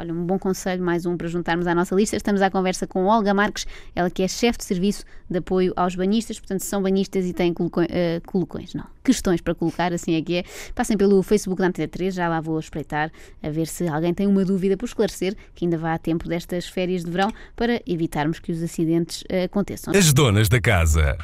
Olha, 0.00 0.14
um 0.14 0.24
bom 0.24 0.38
conselho, 0.38 0.82
mais 0.82 1.04
um 1.04 1.14
para 1.14 1.28
juntarmos 1.28 1.66
à 1.66 1.74
nossa 1.74 1.94
lista. 1.94 2.16
Estamos 2.16 2.40
à 2.40 2.50
conversa 2.50 2.86
com 2.86 3.04
Olga 3.04 3.34
Marques, 3.34 3.66
ela 3.94 4.08
que 4.08 4.22
é 4.22 4.28
chefe 4.28 4.56
de 4.56 4.64
serviço 4.64 5.04
de 5.28 5.40
apoio 5.40 5.74
aos 5.76 5.94
banhistas, 5.94 6.40
portanto, 6.40 6.62
são 6.62 6.82
banhistas 6.82 7.26
e 7.26 7.34
têm 7.34 7.52
colocões, 7.52 8.72
uh, 8.72 8.78
não, 8.78 8.86
questões 9.04 9.42
para 9.42 9.54
colocar, 9.54 9.92
assim 9.92 10.14
é 10.14 10.22
que 10.22 10.36
é. 10.36 10.44
Passem 10.74 10.96
pelo 10.96 11.22
Facebook 11.22 11.60
da 11.60 11.68
Antena 11.68 11.86
3, 11.86 12.14
já 12.14 12.30
lá 12.30 12.40
vou 12.40 12.58
espreitar, 12.58 13.12
a 13.42 13.50
ver 13.50 13.66
se 13.66 13.86
alguém 13.88 14.14
tem 14.14 14.26
uma 14.26 14.42
dúvida 14.42 14.74
por 14.74 14.86
esclarecer, 14.86 15.36
que 15.54 15.66
ainda 15.66 15.76
vá 15.76 15.92
a 15.92 15.98
tempo 15.98 16.26
destas 16.26 16.66
férias 16.66 17.04
de 17.04 17.10
verão, 17.10 17.30
para 17.54 17.82
evitarmos 17.86 18.38
que 18.38 18.52
os 18.52 18.62
acidentes 18.62 19.20
uh, 19.24 19.44
aconteçam. 19.44 19.94
As 19.94 20.14
donas 20.14 20.48
da 20.48 20.62
casa. 20.62 21.18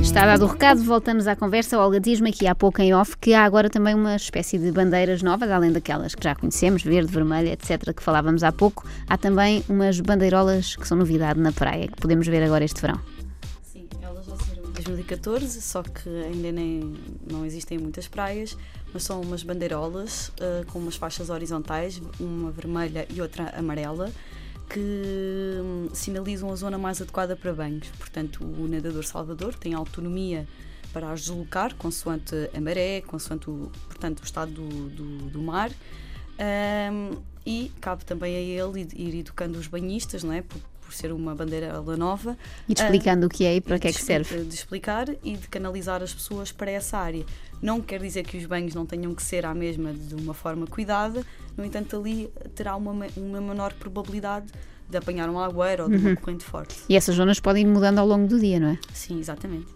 Está 0.00 0.24
dado 0.24 0.44
o 0.44 0.48
recado, 0.48 0.82
voltamos 0.82 1.26
à 1.26 1.34
conversa. 1.34 1.78
Olga, 1.78 1.98
diz-me 2.00 2.30
aqui 2.30 2.46
há 2.46 2.54
pouco 2.54 2.80
em 2.80 2.94
off 2.94 3.16
que 3.16 3.34
há 3.34 3.44
agora 3.44 3.68
também 3.68 3.94
uma 3.94 4.16
espécie 4.16 4.58
de 4.58 4.70
bandeiras 4.70 5.22
novas, 5.22 5.50
além 5.50 5.72
daquelas 5.72 6.14
que 6.14 6.22
já 6.22 6.34
conhecemos, 6.34 6.82
verde, 6.82 7.12
vermelha, 7.12 7.52
etc., 7.52 7.92
que 7.94 8.02
falávamos 8.02 8.42
há 8.42 8.52
pouco. 8.52 8.86
Há 9.08 9.16
também 9.16 9.64
umas 9.68 10.00
bandeirolas 10.00 10.76
que 10.76 10.86
são 10.86 10.96
novidade 10.96 11.40
na 11.40 11.52
praia, 11.52 11.88
que 11.88 11.96
podemos 12.00 12.26
ver 12.26 12.42
agora 12.42 12.64
este 12.64 12.80
verão. 12.80 13.00
Sim, 13.62 13.88
elas 14.00 14.26
já 14.26 14.36
saíram 14.36 14.68
em 14.68 14.72
2014, 14.72 15.60
só 15.60 15.82
que 15.82 16.08
ainda 16.08 16.52
nem 16.52 16.94
não 17.30 17.44
existem 17.44 17.78
muitas 17.78 18.08
praias, 18.08 18.56
mas 18.92 19.02
são 19.02 19.20
umas 19.20 19.42
bandeirolas 19.42 20.28
uh, 20.28 20.64
com 20.72 20.78
umas 20.78 20.96
faixas 20.96 21.30
horizontais, 21.30 22.00
uma 22.20 22.50
vermelha 22.50 23.06
e 23.12 23.20
outra 23.20 23.52
amarela 23.56 24.10
que 24.68 25.60
hum, 25.62 25.88
sinalizam 25.92 26.50
a 26.50 26.56
zona 26.56 26.78
mais 26.78 27.00
adequada 27.00 27.36
para 27.36 27.52
banhos. 27.52 27.88
Portanto, 27.98 28.44
o 28.44 28.66
nadador 28.68 29.04
Salvador 29.04 29.54
tem 29.54 29.74
autonomia 29.74 30.46
para 30.92 31.12
as 31.12 31.20
deslocar, 31.20 31.74
consoante 31.74 32.34
a 32.54 32.60
maré, 32.60 33.00
consoante 33.02 33.50
o, 33.50 33.70
portanto, 33.86 34.20
o 34.20 34.24
estado 34.24 34.50
do, 34.50 34.88
do, 34.90 35.16
do 35.30 35.42
mar. 35.42 35.70
Um, 36.38 37.16
e 37.44 37.70
cabe 37.80 38.04
também 38.04 38.34
a 38.34 38.40
ele 38.40 38.88
ir 38.94 39.14
educando 39.20 39.58
os 39.58 39.66
banhistas, 39.66 40.24
não 40.24 40.32
é? 40.32 40.42
Por, 40.86 40.94
ser 40.94 41.12
uma 41.12 41.34
bandeira 41.34 41.80
nova. 41.96 42.38
E 42.68 42.74
de 42.74 42.80
explicando 42.80 43.24
uh, 43.24 43.26
o 43.26 43.28
que 43.28 43.44
é 43.44 43.56
e 43.56 43.60
para 43.60 43.78
que 43.78 43.88
é 43.88 43.92
que 43.92 44.00
serve. 44.00 44.44
De 44.44 44.54
explicar 44.54 45.08
e 45.24 45.36
de 45.36 45.48
canalizar 45.48 46.00
as 46.00 46.14
pessoas 46.14 46.52
para 46.52 46.70
essa 46.70 46.96
área. 46.96 47.24
Não 47.60 47.80
quer 47.80 48.00
dizer 48.00 48.22
que 48.24 48.36
os 48.36 48.46
banhos 48.46 48.74
não 48.74 48.86
tenham 48.86 49.14
que 49.14 49.22
ser 49.22 49.44
à 49.44 49.52
mesma 49.52 49.92
de 49.92 50.14
uma 50.14 50.32
forma 50.32 50.66
cuidada, 50.66 51.24
no 51.56 51.64
entanto, 51.64 51.96
ali 51.96 52.30
terá 52.54 52.76
uma, 52.76 52.92
uma 53.16 53.40
menor 53.40 53.72
probabilidade 53.74 54.46
de 54.88 54.96
apanhar 54.96 55.28
um 55.28 55.38
agüero 55.38 55.84
ou 55.84 55.90
de 55.90 55.96
uma 55.96 56.10
uhum. 56.10 56.16
corrente 56.16 56.44
forte. 56.44 56.76
E 56.88 56.94
essas 56.94 57.16
zonas 57.16 57.40
podem 57.40 57.62
ir 57.62 57.66
mudando 57.66 57.98
ao 57.98 58.06
longo 58.06 58.28
do 58.28 58.38
dia, 58.38 58.60
não 58.60 58.68
é? 58.68 58.78
Sim, 58.92 59.18
exatamente. 59.18 59.66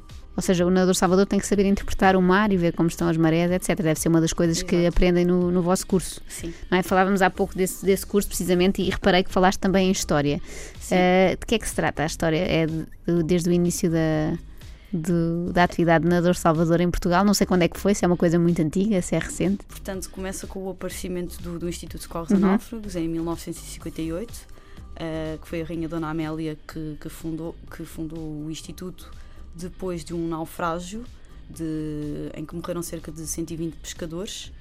Ou 0.40 0.42
seja, 0.42 0.64
o 0.64 0.70
nadador 0.70 0.94
Salvador 0.94 1.26
tem 1.26 1.38
que 1.38 1.46
saber 1.46 1.66
interpretar 1.66 2.16
o 2.16 2.22
mar 2.22 2.50
e 2.50 2.56
ver 2.56 2.72
como 2.72 2.88
estão 2.88 3.06
as 3.06 3.16
marés, 3.18 3.52
etc. 3.52 3.78
Deve 3.82 4.00
ser 4.00 4.08
uma 4.08 4.22
das 4.22 4.32
coisas 4.32 4.56
Exato. 4.56 4.70
que 4.70 4.86
aprendem 4.86 5.22
no, 5.22 5.50
no 5.50 5.60
vosso 5.60 5.86
curso. 5.86 6.22
Sim. 6.26 6.54
Não 6.70 6.78
é? 6.78 6.82
Falávamos 6.82 7.20
há 7.20 7.28
pouco 7.28 7.54
desse, 7.54 7.84
desse 7.84 8.06
curso, 8.06 8.26
precisamente, 8.26 8.80
e 8.80 8.88
reparei 8.88 9.22
que 9.22 9.30
falaste 9.30 9.58
também 9.60 9.88
em 9.88 9.92
história. 9.92 10.40
Uh, 10.86 11.36
de 11.38 11.44
que 11.44 11.56
é 11.56 11.58
que 11.58 11.68
se 11.68 11.74
trata 11.74 12.04
a 12.04 12.06
história? 12.06 12.38
É 12.38 12.64
de, 12.64 12.86
de, 13.06 13.22
desde 13.22 13.50
o 13.50 13.52
início 13.52 13.90
da, 13.90 15.52
da 15.52 15.62
atividade 15.62 16.04
de 16.04 16.08
nadador 16.08 16.34
Salvador 16.34 16.80
em 16.80 16.90
Portugal. 16.90 17.22
Não 17.22 17.34
sei 17.34 17.46
quando 17.46 17.60
é 17.60 17.68
que 17.68 17.78
foi, 17.78 17.94
se 17.94 18.02
é 18.02 18.08
uma 18.08 18.16
coisa 18.16 18.38
muito 18.38 18.62
antiga, 18.62 19.02
se 19.02 19.14
é 19.14 19.18
recente. 19.18 19.62
Portanto, 19.66 20.08
começa 20.08 20.46
com 20.46 20.64
o 20.64 20.70
aparecimento 20.70 21.38
do, 21.42 21.58
do 21.58 21.68
Instituto 21.68 22.00
de 22.00 22.08
Corres 22.08 22.30
uhum. 22.30 22.38
Anáfragos 22.38 22.96
em 22.96 23.06
1958, 23.08 24.30
uh, 24.30 25.38
que 25.38 25.46
foi 25.46 25.60
a 25.60 25.66
Rainha 25.66 25.86
Dona 25.86 26.08
Amélia 26.08 26.56
que, 26.66 26.96
que, 26.98 27.10
fundou, 27.10 27.54
que 27.70 27.84
fundou 27.84 28.46
o 28.46 28.50
Instituto 28.50 29.19
depois 29.54 30.04
de 30.04 30.14
um 30.14 30.28
naufrágio 30.28 31.04
de, 31.48 32.30
em 32.34 32.44
que 32.44 32.54
morreram 32.54 32.82
cerca 32.82 33.10
de 33.10 33.26
120 33.26 33.74
pescadores. 33.74 34.52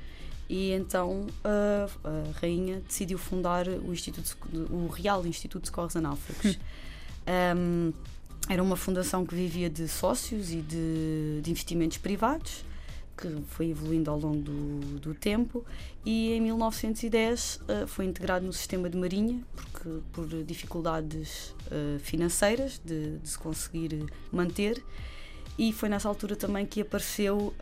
E 0.49 0.71
então 0.71 1.27
a, 1.43 1.87
a 2.03 2.39
rainha 2.39 2.81
decidiu 2.87 3.19
fundar 3.19 3.67
o, 3.67 3.93
Instituto, 3.93 4.35
o 4.71 4.87
Real 4.87 5.25
Instituto 5.27 5.65
de 5.65 5.71
Corres 5.71 5.95
Anáfragos. 5.95 6.57
um, 7.55 7.93
era 8.49 8.63
uma 8.63 8.75
fundação 8.75 9.25
que 9.25 9.35
vivia 9.35 9.69
de 9.69 9.87
sócios 9.87 10.51
e 10.51 10.61
de, 10.61 11.41
de 11.43 11.51
investimentos 11.51 11.99
privados, 11.99 12.65
que 13.19 13.27
foi 13.49 13.69
evoluindo 13.69 14.09
ao 14.09 14.17
longo 14.17 14.41
do, 14.41 14.99
do 14.99 15.13
tempo, 15.13 15.65
e 16.05 16.31
em 16.31 16.41
1910 16.41 17.55
uh, 17.55 17.59
eh, 17.67 17.87
foi 17.87 18.05
integrado 18.05 18.45
no 18.45 18.53
sistema 18.53 18.89
de 18.89 18.97
marinha, 18.97 19.41
porque 19.53 19.89
por 20.13 20.27
dificuldades 20.45 21.53
uh, 21.67 21.99
financeiras 21.99 22.79
de, 22.83 23.17
de, 23.17 23.29
se 23.29 23.37
conseguir 23.37 24.05
manter, 24.31 24.81
e 25.57 25.73
foi 25.73 25.89
nessa 25.89 26.07
altura 26.07 26.35
também 26.37 26.65
que 26.65 26.81
apareceu. 26.81 27.53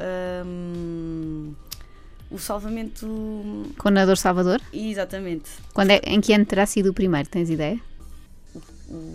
Um, 0.46 1.56
o 2.30 2.38
salvamento. 2.38 3.08
Com 3.78 3.88
o 3.88 3.92
nadador 3.92 4.18
Salvador? 4.18 4.62
Exatamente. 4.74 5.50
Quando 5.74 5.92
é, 5.92 6.02
em 6.06 6.20
que 6.20 6.34
ano 6.34 6.46
terá 6.46 6.66
sido 6.66 6.90
o 6.90 6.94
primeiro? 6.94 7.30
Tens 7.30 7.50
ideia? 7.50 7.80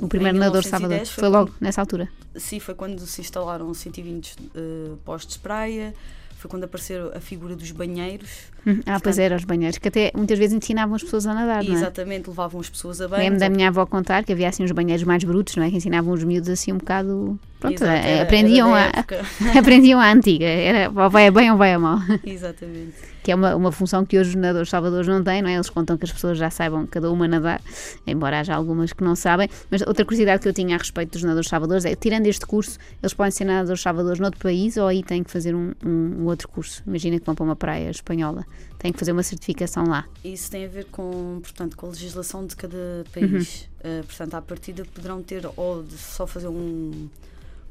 O, 0.01 0.09
primeiro 0.09 0.39
nadador 0.39 0.65
Salvador. 0.65 1.07
Foi, 1.07 1.07
foi 1.07 1.29
logo 1.29 1.53
nessa 1.61 1.83
altura? 1.83 2.09
Sim, 2.35 2.59
foi 2.59 2.75
quando 2.75 3.07
se 3.07 3.21
instalaram 3.21 3.73
120 3.73 4.37
uh, 4.37 4.97
postos 5.05 5.35
de 5.35 5.41
praia, 5.41 5.95
foi 6.43 6.51
quando 6.51 6.65
apareceu 6.65 7.13
a 7.15 7.21
figura 7.21 7.55
dos 7.55 7.71
banheiros. 7.71 8.29
Uhum. 8.67 8.81
Ah, 8.85 8.99
pois 9.01 9.17
era, 9.17 9.37
os 9.37 9.45
banheiros, 9.45 9.79
que 9.79 9.87
até 9.87 10.11
muitas 10.15 10.37
vezes 10.37 10.57
ensinavam 10.57 10.97
as 10.97 11.03
pessoas 11.03 11.25
a 11.25 11.33
nadar, 11.33 11.63
não 11.63 11.73
é? 11.73 11.77
Exatamente, 11.77 12.29
levavam 12.29 12.61
as 12.61 12.69
pessoas 12.69 13.01
a 13.01 13.07
banho. 13.07 13.23
Lembro 13.23 13.39
da 13.39 13.49
minha 13.49 13.69
avó 13.69 13.87
contar 13.87 14.25
que 14.25 14.33
havia 14.33 14.49
assim 14.49 14.65
uns 14.65 14.73
banheiros 14.73 15.05
mais 15.05 15.23
brutos, 15.23 15.55
não 15.55 15.63
é? 15.63 15.71
Que 15.71 15.77
ensinavam 15.77 16.13
os 16.13 16.25
miúdos 16.25 16.49
assim 16.49 16.73
um 16.73 16.79
bocado. 16.79 17.39
Pronto, 17.61 17.75
Exato, 17.75 17.93
era, 17.93 18.23
aprendiam, 18.23 18.77
era 18.77 18.91
a, 18.91 19.55
aprendiam 19.59 20.01
a 20.01 20.11
antiga, 20.11 20.47
era 20.47 20.91
ou 20.91 21.09
vai 21.09 21.29
a 21.29 21.31
bem 21.31 21.51
ou 21.53 21.57
vai 21.57 21.73
a 21.73 21.79
mal. 21.79 21.99
Exatamente 22.25 23.12
que 23.23 23.31
é 23.31 23.35
uma, 23.35 23.55
uma 23.55 23.73
função 23.73 24.05
que 24.05 24.19
hoje 24.19 24.31
os 24.31 24.35
nadadores 24.35 24.69
salvadores 24.69 25.07
não 25.07 25.23
têm, 25.23 25.43
não 25.43 25.49
é? 25.49 25.55
Eles 25.55 25.71
contam 25.71 25.97
que 25.97 26.05
as 26.05 26.13
pessoas 26.13 26.39
já 26.39 26.51
saibam 26.51 26.87
cada 26.87 27.11
uma 27.11 27.29
nadar, 27.29 27.61
embora 28.07 28.41
haja 28.41 28.55
algumas 28.55 28.93
que 28.93 29.05
não 29.05 29.15
sabem. 29.15 29.49
Mas 29.71 29.83
outra 29.83 30.05
curiosidade 30.05 30.43
que 30.43 30.49
eu 30.49 30.53
tinha 30.53 30.75
a 30.75 30.79
respeito 30.79 31.13
dos 31.13 31.23
nadadores 31.23 31.49
salvadores 31.49 31.85
é, 31.85 31.95
tirando 31.95 32.27
este 32.27 32.47
curso, 32.47 32.79
eles 33.03 33.15
podem 33.15 33.31
ser 33.31 33.45
nadadores 33.45 33.81
salvadores 33.81 34.19
noutro 34.19 34.41
país 34.41 34.77
ou 34.77 34.87
aí 34.87 35.03
têm 35.03 35.23
que 35.23 35.31
fazer 35.31 35.55
um, 35.55 35.73
um, 35.85 36.23
um 36.23 36.27
outro 36.27 36.49
curso? 36.49 36.83
Imagina 36.87 37.19
que 37.19 37.27
vão 37.27 37.35
para 37.35 37.45
uma 37.45 37.57
praia 37.57 37.91
espanhola, 37.91 38.45
têm 38.79 38.93
que 38.93 38.99
fazer 38.99 39.13
uma 39.13 39.23
certificação 39.23 39.87
lá. 39.87 40.07
Isso 40.25 40.51
tem 40.51 40.65
a 40.65 40.69
ver 40.69 40.87
com, 40.87 41.39
portanto, 41.43 41.77
com 41.77 41.87
a 41.87 41.89
legislação 41.91 42.47
de 42.47 42.57
cada 42.57 43.05
país. 43.13 43.69
Uhum. 43.85 44.01
Uh, 44.01 44.05
portanto, 44.05 44.35
à 44.35 44.43
partida 44.43 44.85
poderão 44.95 45.23
ter 45.23 45.49
ou 45.57 45.83
de 45.83 45.97
só 45.99 46.27
fazer 46.27 46.49
um 46.49 47.09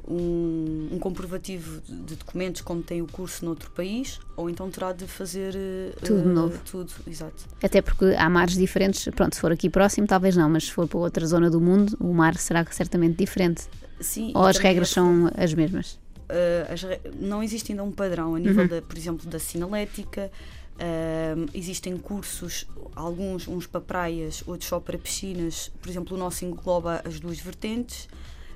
um, 0.07 0.89
um, 0.91 0.99
comprovativo 0.99 1.81
de 1.81 2.15
documentos 2.15 2.61
como 2.61 2.81
tem 2.81 3.01
o 3.01 3.07
curso 3.07 3.45
noutro 3.45 3.69
país, 3.71 4.19
ou 4.35 4.49
então 4.49 4.69
terá 4.69 4.91
de 4.91 5.05
fazer 5.05 5.55
uh, 5.55 6.05
tudo 6.05 6.29
novo. 6.29 6.59
Tudo, 6.65 6.91
exato. 7.07 7.45
Até 7.61 7.81
porque 7.81 8.05
há 8.17 8.29
mares 8.29 8.55
diferentes, 8.55 9.07
pronto, 9.15 9.35
se 9.35 9.41
for 9.41 9.51
aqui 9.51 9.69
próximo, 9.69 10.07
talvez 10.07 10.35
não, 10.35 10.49
mas 10.49 10.65
se 10.65 10.71
for 10.71 10.87
para 10.87 10.99
outra 10.99 11.25
zona 11.25 11.49
do 11.49 11.61
mundo, 11.61 11.95
o 11.99 12.13
mar 12.13 12.35
será 12.37 12.65
certamente 12.71 13.17
diferente. 13.17 13.63
Sim, 13.99 14.31
ou 14.33 14.45
as 14.45 14.57
regras 14.57 14.89
são 14.89 15.31
as 15.37 15.53
mesmas? 15.53 15.99
Uh, 16.31 16.71
as, 16.71 16.81
não 17.19 17.43
existe 17.43 17.71
ainda 17.71 17.83
um 17.83 17.91
padrão 17.91 18.35
a 18.35 18.39
nível, 18.39 18.63
uhum. 18.63 18.67
da, 18.67 18.81
por 18.81 18.97
exemplo, 18.97 19.29
da 19.29 19.37
sinalética. 19.37 20.31
Uh, 20.75 21.45
existem 21.53 21.95
cursos, 21.97 22.65
alguns 22.95 23.47
uns 23.47 23.67
para 23.67 23.81
praias, 23.81 24.41
outros 24.47 24.67
só 24.67 24.79
para 24.79 24.97
piscinas. 24.97 25.71
Por 25.79 25.89
exemplo, 25.89 26.15
o 26.15 26.19
nosso 26.19 26.43
engloba 26.45 27.01
as 27.05 27.19
duas 27.19 27.39
vertentes. 27.39 28.07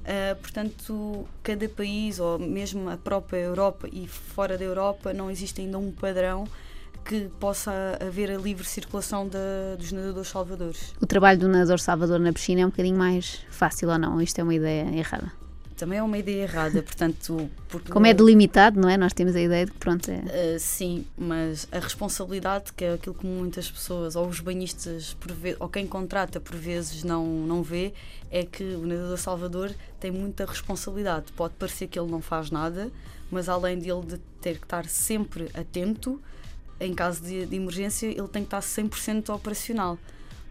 Uh, 0.05 0.35
portanto, 0.35 1.27
cada 1.41 1.67
país, 1.67 2.19
ou 2.19 2.37
mesmo 2.37 2.89
a 2.89 2.95
própria 2.95 3.39
Europa 3.39 3.89
e 3.91 4.07
fora 4.07 4.55
da 4.55 4.63
Europa, 4.63 5.11
não 5.13 5.31
existe 5.31 5.61
ainda 5.61 5.79
um 5.79 5.91
padrão 5.91 6.47
que 7.03 7.29
possa 7.39 7.71
haver 7.99 8.31
a 8.31 8.37
livre 8.37 8.65
circulação 8.65 9.27
de, 9.27 9.37
dos 9.77 9.91
nadadores 9.91 10.29
salvadores. 10.29 10.93
O 11.01 11.07
trabalho 11.07 11.39
do 11.39 11.47
nadador 11.47 11.79
salvador 11.79 12.19
na 12.19 12.31
piscina 12.31 12.61
é 12.61 12.65
um 12.65 12.69
bocadinho 12.69 12.97
mais 12.97 13.41
fácil 13.49 13.89
ou 13.89 13.97
não? 13.97 14.21
Isto 14.21 14.39
é 14.39 14.43
uma 14.43 14.53
ideia 14.53 14.95
errada? 14.95 15.31
Também 15.75 15.99
é 15.99 16.03
uma 16.03 16.17
ideia 16.17 16.43
errada, 16.43 16.81
portanto... 16.81 17.49
Porque, 17.67 17.91
Como 17.91 18.05
é 18.05 18.13
delimitado, 18.13 18.79
não 18.79 18.89
é? 18.89 18.97
Nós 18.97 19.13
temos 19.13 19.35
a 19.35 19.41
ideia 19.41 19.65
de 19.65 19.71
que 19.71 19.77
pronto 19.77 20.09
é... 20.09 20.19
Uh, 20.19 20.59
sim, 20.59 21.05
mas 21.17 21.67
a 21.71 21.79
responsabilidade, 21.79 22.73
que 22.73 22.85
é 22.85 22.93
aquilo 22.93 23.15
que 23.15 23.25
muitas 23.25 23.69
pessoas, 23.69 24.15
ou 24.15 24.27
os 24.27 24.39
banhistas, 24.39 25.13
por 25.19 25.31
vezes, 25.31 25.59
ou 25.59 25.69
quem 25.69 25.85
contrata 25.85 26.39
por 26.39 26.55
vezes 26.55 27.03
não, 27.03 27.25
não 27.25 27.61
vê, 27.61 27.93
é 28.31 28.43
que 28.43 28.63
o 28.63 28.85
nadador 28.85 29.17
Salvador 29.17 29.75
tem 29.99 30.11
muita 30.11 30.45
responsabilidade. 30.45 31.31
Pode 31.33 31.53
parecer 31.55 31.87
que 31.87 31.99
ele 31.99 32.09
não 32.09 32.21
faz 32.21 32.49
nada, 32.51 32.91
mas 33.29 33.49
além 33.49 33.79
de 33.79 33.89
ele 33.89 34.05
de 34.05 34.17
ter 34.41 34.57
que 34.57 34.65
estar 34.65 34.85
sempre 34.85 35.49
atento, 35.53 36.21
em 36.79 36.93
caso 36.93 37.21
de, 37.21 37.45
de 37.45 37.55
emergência, 37.55 38.07
ele 38.07 38.27
tem 38.27 38.43
que 38.43 38.55
estar 38.55 38.61
100% 38.61 39.33
operacional. 39.33 39.97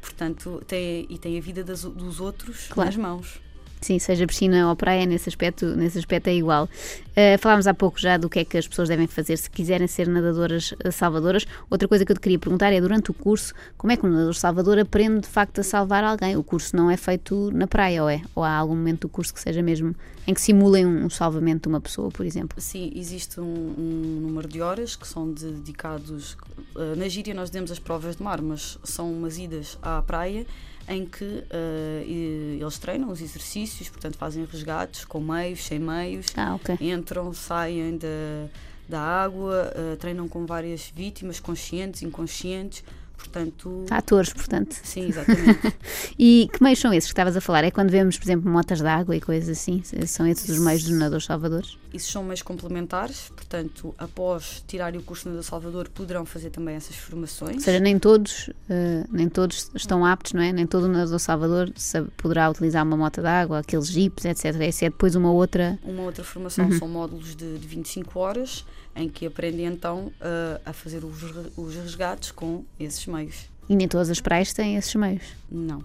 Portanto, 0.00 0.62
tem, 0.66 1.06
e 1.08 1.18
tem 1.18 1.38
a 1.38 1.40
vida 1.40 1.64
das, 1.64 1.82
dos 1.82 2.20
outros 2.20 2.66
claro. 2.68 2.90
nas 2.90 2.96
mãos. 2.96 3.40
Sim, 3.84 3.98
seja 3.98 4.26
piscina 4.26 4.70
ou 4.70 4.74
praia, 4.74 5.04
nesse 5.04 5.28
aspecto, 5.28 5.66
nesse 5.76 5.98
aspecto 5.98 6.28
é 6.28 6.34
igual. 6.34 6.64
Uh, 6.64 7.38
falámos 7.38 7.66
há 7.66 7.74
pouco 7.74 8.00
já 8.00 8.16
do 8.16 8.30
que 8.30 8.38
é 8.38 8.44
que 8.44 8.56
as 8.56 8.66
pessoas 8.66 8.88
devem 8.88 9.06
fazer 9.06 9.36
se 9.36 9.50
quiserem 9.50 9.86
ser 9.86 10.08
nadadoras 10.08 10.72
eh, 10.82 10.90
salvadoras. 10.90 11.46
Outra 11.68 11.86
coisa 11.86 12.02
que 12.02 12.10
eu 12.10 12.16
te 12.16 12.20
queria 12.20 12.38
perguntar 12.38 12.72
é, 12.72 12.80
durante 12.80 13.10
o 13.10 13.14
curso, 13.14 13.52
como 13.76 13.92
é 13.92 13.96
que 13.98 14.06
um 14.06 14.08
nadador 14.08 14.34
salvador 14.34 14.78
aprende 14.78 15.20
de 15.20 15.28
facto 15.28 15.58
a 15.58 15.62
salvar 15.62 16.02
alguém? 16.02 16.34
O 16.34 16.42
curso 16.42 16.74
não 16.74 16.90
é 16.90 16.96
feito 16.96 17.50
na 17.52 17.66
praia, 17.66 18.02
ou 18.02 18.08
é? 18.08 18.22
Ou 18.34 18.42
há 18.42 18.56
algum 18.56 18.74
momento 18.74 19.02
do 19.02 19.08
curso 19.10 19.34
que 19.34 19.40
seja 19.40 19.60
mesmo 19.62 19.94
em 20.26 20.32
que 20.32 20.40
simulem 20.40 20.86
um, 20.86 21.10
salvamento 21.10 21.68
de 21.68 21.74
uma 21.74 21.80
pessoa, 21.80 22.08
por 22.08 22.24
exemplo? 22.24 22.58
Sim, 22.62 22.90
existe 22.96 23.38
um, 23.38 23.74
um 23.76 24.20
número 24.22 24.48
de 24.48 24.62
horas 24.62 24.96
que 24.96 25.06
são 25.06 25.30
dedicados. 25.30 26.38
Uh, 26.74 26.96
na 26.96 27.08
gíria 27.08 27.32
nós 27.32 27.50
demos 27.50 27.70
as 27.70 27.78
provas 27.78 28.16
de 28.16 28.22
mar, 28.22 28.42
mas 28.42 28.78
são 28.82 29.12
umas 29.12 29.38
idas 29.38 29.78
à 29.80 30.02
praia 30.02 30.46
em 30.88 31.06
que 31.06 31.24
uh, 31.24 32.60
eles 32.60 32.78
treinam 32.78 33.10
os 33.10 33.20
exercícios, 33.20 33.88
portanto 33.88 34.16
fazem 34.16 34.44
resgates 34.44 35.04
com 35.04 35.20
meios, 35.20 35.64
sem 35.64 35.78
meios, 35.78 36.26
ah, 36.36 36.56
okay. 36.56 36.76
entram, 36.80 37.32
saem 37.32 37.96
da, 37.96 38.48
da 38.88 39.00
água, 39.00 39.72
uh, 39.74 39.96
treinam 39.96 40.28
com 40.28 40.44
várias 40.44 40.92
vítimas, 40.94 41.40
conscientes, 41.40 42.02
inconscientes, 42.02 42.84
Portanto, 43.24 43.86
Atores, 43.90 44.32
portanto. 44.32 44.74
Sim, 44.82 45.08
exatamente. 45.08 45.74
e 46.18 46.48
que 46.52 46.62
meios 46.62 46.78
são 46.78 46.92
esses 46.92 47.08
que 47.08 47.12
estavas 47.12 47.36
a 47.36 47.40
falar? 47.40 47.64
É 47.64 47.70
quando 47.70 47.90
vemos, 47.90 48.18
por 48.18 48.24
exemplo, 48.24 48.50
motas 48.50 48.80
de 48.80 48.86
água 48.86 49.16
e 49.16 49.20
coisas 49.20 49.48
assim? 49.48 49.82
São 50.06 50.26
esses 50.26 50.48
os 50.48 50.58
meios 50.58 50.84
dos 50.84 50.92
nadadores 50.92 51.24
salvadores? 51.24 51.78
Isso 51.92 52.12
são 52.12 52.22
meios 52.22 52.42
complementares, 52.42 53.30
portanto, 53.34 53.94
após 53.96 54.62
tirarem 54.66 55.00
o 55.00 55.02
curso 55.02 55.28
nadador 55.28 55.44
salvador, 55.44 55.88
poderão 55.88 56.26
fazer 56.26 56.50
também 56.50 56.76
essas 56.76 56.96
formações. 56.96 57.56
Ou 57.56 57.60
seja, 57.60 57.80
nem 57.80 57.98
todos, 57.98 58.48
uh, 58.48 59.08
nem 59.10 59.28
todos 59.28 59.70
estão 59.74 60.04
aptos, 60.04 60.32
não 60.32 60.42
é? 60.42 60.52
Nem 60.52 60.66
todo 60.66 60.86
nadador 60.86 61.18
salvador 61.18 61.72
poderá 62.16 62.50
utilizar 62.50 62.84
uma 62.84 62.96
mota 62.96 63.22
de 63.22 63.28
água, 63.28 63.60
aqueles 63.60 63.88
jipes, 63.88 64.24
etc. 64.24 64.60
Essa 64.60 64.86
é 64.86 64.90
depois 64.90 65.14
uma 65.14 65.32
outra... 65.32 65.78
Uma 65.82 66.02
outra 66.02 66.22
formação, 66.22 66.66
uhum. 66.66 66.78
são 66.78 66.88
módulos 66.88 67.34
de, 67.34 67.58
de 67.58 67.66
25 67.66 68.18
horas, 68.18 68.64
em 68.96 69.08
que 69.08 69.26
aprendem 69.26 69.66
então 69.66 70.12
uh, 70.20 70.60
a 70.64 70.72
fazer 70.72 71.04
os, 71.04 71.22
os 71.56 71.74
resgates 71.74 72.30
com 72.30 72.64
esses 72.78 73.06
meios. 73.06 73.48
E 73.68 73.74
nem 73.74 73.88
todas 73.88 74.10
as 74.10 74.20
praias 74.20 74.52
têm 74.52 74.76
esses 74.76 74.94
meios? 74.94 75.22
Não. 75.50 75.82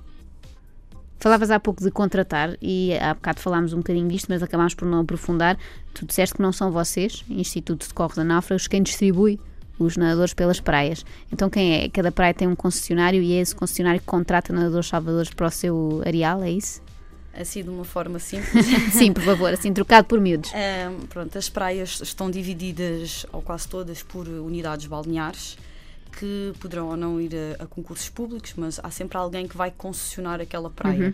Falavas 1.20 1.52
há 1.52 1.60
pouco 1.60 1.84
de 1.84 1.92
contratar 1.92 2.56
e 2.62 2.94
há 2.98 3.14
bocado 3.14 3.42
falámos 3.42 3.74
um 3.74 3.78
bocadinho 3.78 4.08
disto, 4.08 4.28
mas 4.30 4.42
acabámos 4.42 4.74
por 4.74 4.88
não 4.88 5.02
aprofundar. 5.02 5.58
Tu 5.94 6.06
disseste 6.06 6.36
que 6.36 6.42
não 6.42 6.54
são 6.54 6.72
vocês, 6.72 7.26
Instituto 7.30 7.88
de 7.88 7.94
Corros 7.94 8.16
da 8.16 8.24
Náufragos, 8.24 8.68
quem 8.68 8.82
distribui 8.82 9.40
os 9.78 9.98
nadadores 9.98 10.34
pelas 10.34 10.60
praias. 10.60 11.06
Então 11.32 11.50
quem 11.50 11.74
é? 11.74 11.90
Cada 11.90 12.12
praia 12.12 12.34
tem 12.34 12.48
um 12.48 12.56
concessionário 12.56 13.22
e 13.22 13.34
é 13.34 13.42
esse 13.42 13.56
concessionário 13.56 14.00
que 14.00 14.06
contrata 14.06 14.54
nadadores 14.54 14.88
salvadores 14.88 15.30
para 15.30 15.48
o 15.48 15.52
seu 15.52 16.02
areal, 16.06 16.42
é 16.42 16.52
isso? 16.52 16.82
Assim 17.34 17.64
de 17.64 17.70
uma 17.70 17.86
forma 17.86 18.20
simples. 18.20 18.66
Sim, 18.94 19.14
por 19.14 19.24
favor, 19.24 19.54
assim 19.54 19.74
trocado 19.74 20.08
por 20.08 20.20
miúdos. 20.20 20.52
Um, 20.52 21.06
pronto, 21.08 21.38
as 21.38 21.50
praias 21.50 22.02
estão 22.02 22.30
divididas, 22.30 23.26
ou 23.32 23.42
quase 23.42 23.68
todas, 23.68 24.04
por 24.04 24.28
unidades 24.28 24.86
balneares 24.88 25.58
que 26.12 26.54
poderão 26.60 26.90
ou 26.90 26.98
não 26.98 27.22
ir 27.22 27.32
a, 27.60 27.64
a 27.64 27.68
concursos 27.68 28.10
públicos, 28.10 28.54
mas 28.58 28.80
há 28.84 28.92
sempre 28.92 29.18
alguém 29.18 29.48
que 29.48 29.56
vai 29.56 29.72
concessionar 29.72 30.42
aquela 30.42 30.70
praia. 30.70 31.08
Uhum. 31.08 31.14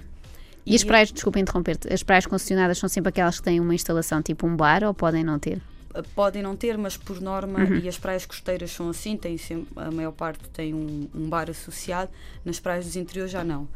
E, 0.65 0.71
e 0.71 0.75
as 0.75 0.83
praias, 0.83 1.11
desculpa 1.11 1.39
interromper-te, 1.39 1.93
as 1.93 2.01
praias 2.01 2.25
concessionadas 2.25 2.77
são 2.77 2.89
sempre 2.89 3.09
aquelas 3.09 3.37
que 3.37 3.43
têm 3.43 3.59
uma 3.59 3.75
instalação 3.75 4.21
tipo 4.21 4.47
um 4.47 4.55
bar 4.55 4.83
ou 4.83 4.93
podem 4.93 5.23
não 5.23 5.37
ter? 5.37 5.61
Ah, 5.93 6.01
podem 6.15 6.41
não 6.41 6.55
ter, 6.55 6.77
mas 6.77 6.97
por 6.97 7.21
norma, 7.21 7.59
uhum. 7.59 7.77
e 7.77 7.87
as 7.87 7.97
praias 7.97 8.25
costeiras 8.25 8.71
são 8.71 8.89
assim, 8.89 9.15
tem 9.15 9.37
sempre, 9.37 9.67
a 9.75 9.91
maior 9.91 10.11
parte 10.11 10.49
tem 10.49 10.73
um, 10.73 11.07
um 11.13 11.29
bar 11.29 11.49
associado, 11.49 12.09
nas 12.43 12.59
praias 12.59 12.85
dos 12.85 12.95
interiores 12.95 13.31
já 13.31 13.43
não. 13.43 13.67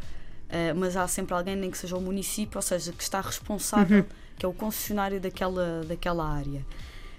Uh, 0.50 0.76
mas 0.76 0.98
há 0.98 1.08
sempre 1.08 1.34
alguém, 1.34 1.56
nem 1.56 1.70
que 1.70 1.78
seja 1.78 1.96
o 1.96 2.02
município, 2.02 2.58
ou 2.58 2.62
seja, 2.62 2.92
que 2.92 3.04
está 3.04 3.22
responsável, 3.22 4.00
uhum. 4.00 4.06
que 4.38 4.46
é 4.46 4.50
o 4.50 4.54
concessionário 4.54 5.20
daquela, 5.20 5.84
daquela 5.88 6.28
área. 6.28 6.66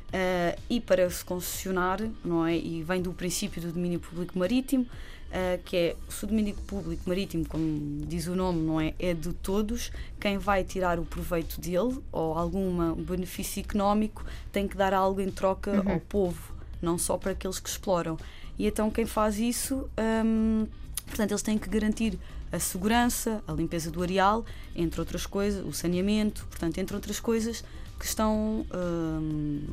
Uh, 0.09 0.61
e 0.69 0.81
para 0.81 1.09
se 1.09 1.25
concessionar, 1.25 2.01
não 2.25 2.45
é? 2.45 2.57
E 2.57 2.83
vem 2.83 3.01
do 3.01 3.13
princípio 3.13 3.63
do 3.63 3.71
domínio 3.73 4.01
público 4.01 4.37
marítimo, 4.37 4.83
uh, 4.83 5.63
que 5.65 5.77
é 5.77 5.97
se 6.09 6.25
o 6.25 6.27
domínio 6.27 6.57
público 6.67 7.03
marítimo, 7.07 7.47
como 7.47 8.05
diz 8.05 8.27
o 8.27 8.35
nome, 8.35 8.61
não 8.63 8.81
é? 8.81 8.95
É 8.99 9.15
de 9.15 9.33
todos, 9.35 9.93
quem 10.19 10.37
vai 10.37 10.65
tirar 10.65 10.99
o 10.99 11.05
proveito 11.05 11.61
dele 11.61 11.99
ou 12.11 12.37
algum 12.37 12.95
benefício 12.95 13.61
económico 13.61 14.25
tem 14.51 14.67
que 14.67 14.77
dar 14.77 14.93
algo 14.93 15.21
em 15.21 15.31
troca 15.31 15.71
uhum. 15.71 15.93
ao 15.93 16.01
povo, 16.01 16.53
não 16.83 16.99
só 16.99 17.17
para 17.17 17.31
aqueles 17.31 17.61
que 17.61 17.69
exploram. 17.69 18.19
E 18.59 18.67
então 18.67 18.91
quem 18.91 19.07
faz 19.07 19.39
isso, 19.39 19.89
um, 20.27 20.67
portanto, 21.07 21.31
eles 21.31 21.43
têm 21.43 21.57
que 21.57 21.69
garantir 21.69 22.19
a 22.53 22.59
segurança, 22.59 23.43
a 23.47 23.53
limpeza 23.53 23.91
do 23.91 24.03
areal, 24.03 24.45
entre 24.75 25.01
outras 25.01 25.27
coisas, 25.27 25.65
o 25.65 25.73
saneamento, 25.73 26.47
portanto, 26.47 26.79
entre 26.79 26.95
outras 26.95 27.21
coisas 27.21 27.65
que 27.99 28.05
estão 28.05 28.67
hum, 28.73 29.67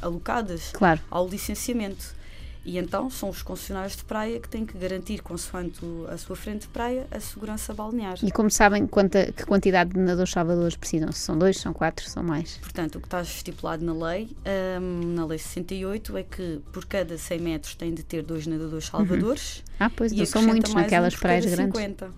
alocadas 0.00 0.70
claro. 0.72 1.00
ao 1.10 1.26
licenciamento. 1.28 2.14
E 2.64 2.78
então 2.78 3.10
são 3.10 3.28
os 3.28 3.42
concessionários 3.42 3.96
de 3.96 4.04
praia 4.04 4.38
que 4.38 4.48
têm 4.48 4.64
que 4.64 4.78
garantir, 4.78 5.20
consoante 5.20 5.80
a 6.08 6.16
sua 6.16 6.36
frente 6.36 6.62
de 6.62 6.68
praia, 6.68 7.06
a 7.10 7.18
segurança 7.18 7.74
balnear. 7.74 8.16
E 8.22 8.30
como 8.30 8.50
sabem 8.50 8.86
quanta, 8.86 9.32
que 9.32 9.44
quantidade 9.44 9.90
de 9.90 9.98
nadadores 9.98 10.32
salvadores 10.32 10.76
precisam? 10.76 11.10
Se 11.10 11.20
são 11.20 11.36
dois, 11.36 11.58
são 11.58 11.72
quatro, 11.72 12.08
são 12.08 12.22
mais? 12.22 12.58
Portanto, 12.58 12.96
o 12.96 13.00
que 13.00 13.06
está 13.08 13.20
estipulado 13.20 13.84
na 13.84 13.92
lei, 13.92 14.36
um, 14.80 15.14
na 15.14 15.26
lei 15.26 15.38
68, 15.38 16.16
é 16.16 16.22
que 16.22 16.60
por 16.72 16.84
cada 16.84 17.18
100 17.18 17.40
metros 17.40 17.74
tem 17.74 17.92
de 17.92 18.04
ter 18.04 18.22
dois 18.22 18.46
nadadores 18.46 18.84
uhum. 18.86 18.98
salvadores. 18.98 19.56
Uhum. 19.56 19.64
Ah, 19.80 19.90
pois, 19.90 20.12
não 20.12 20.26
são 20.26 20.42
muitos 20.42 20.72
naquelas 20.72 21.14
um 21.14 21.18
praias 21.18 21.44
grandes. 21.46 21.80
50. 21.80 22.10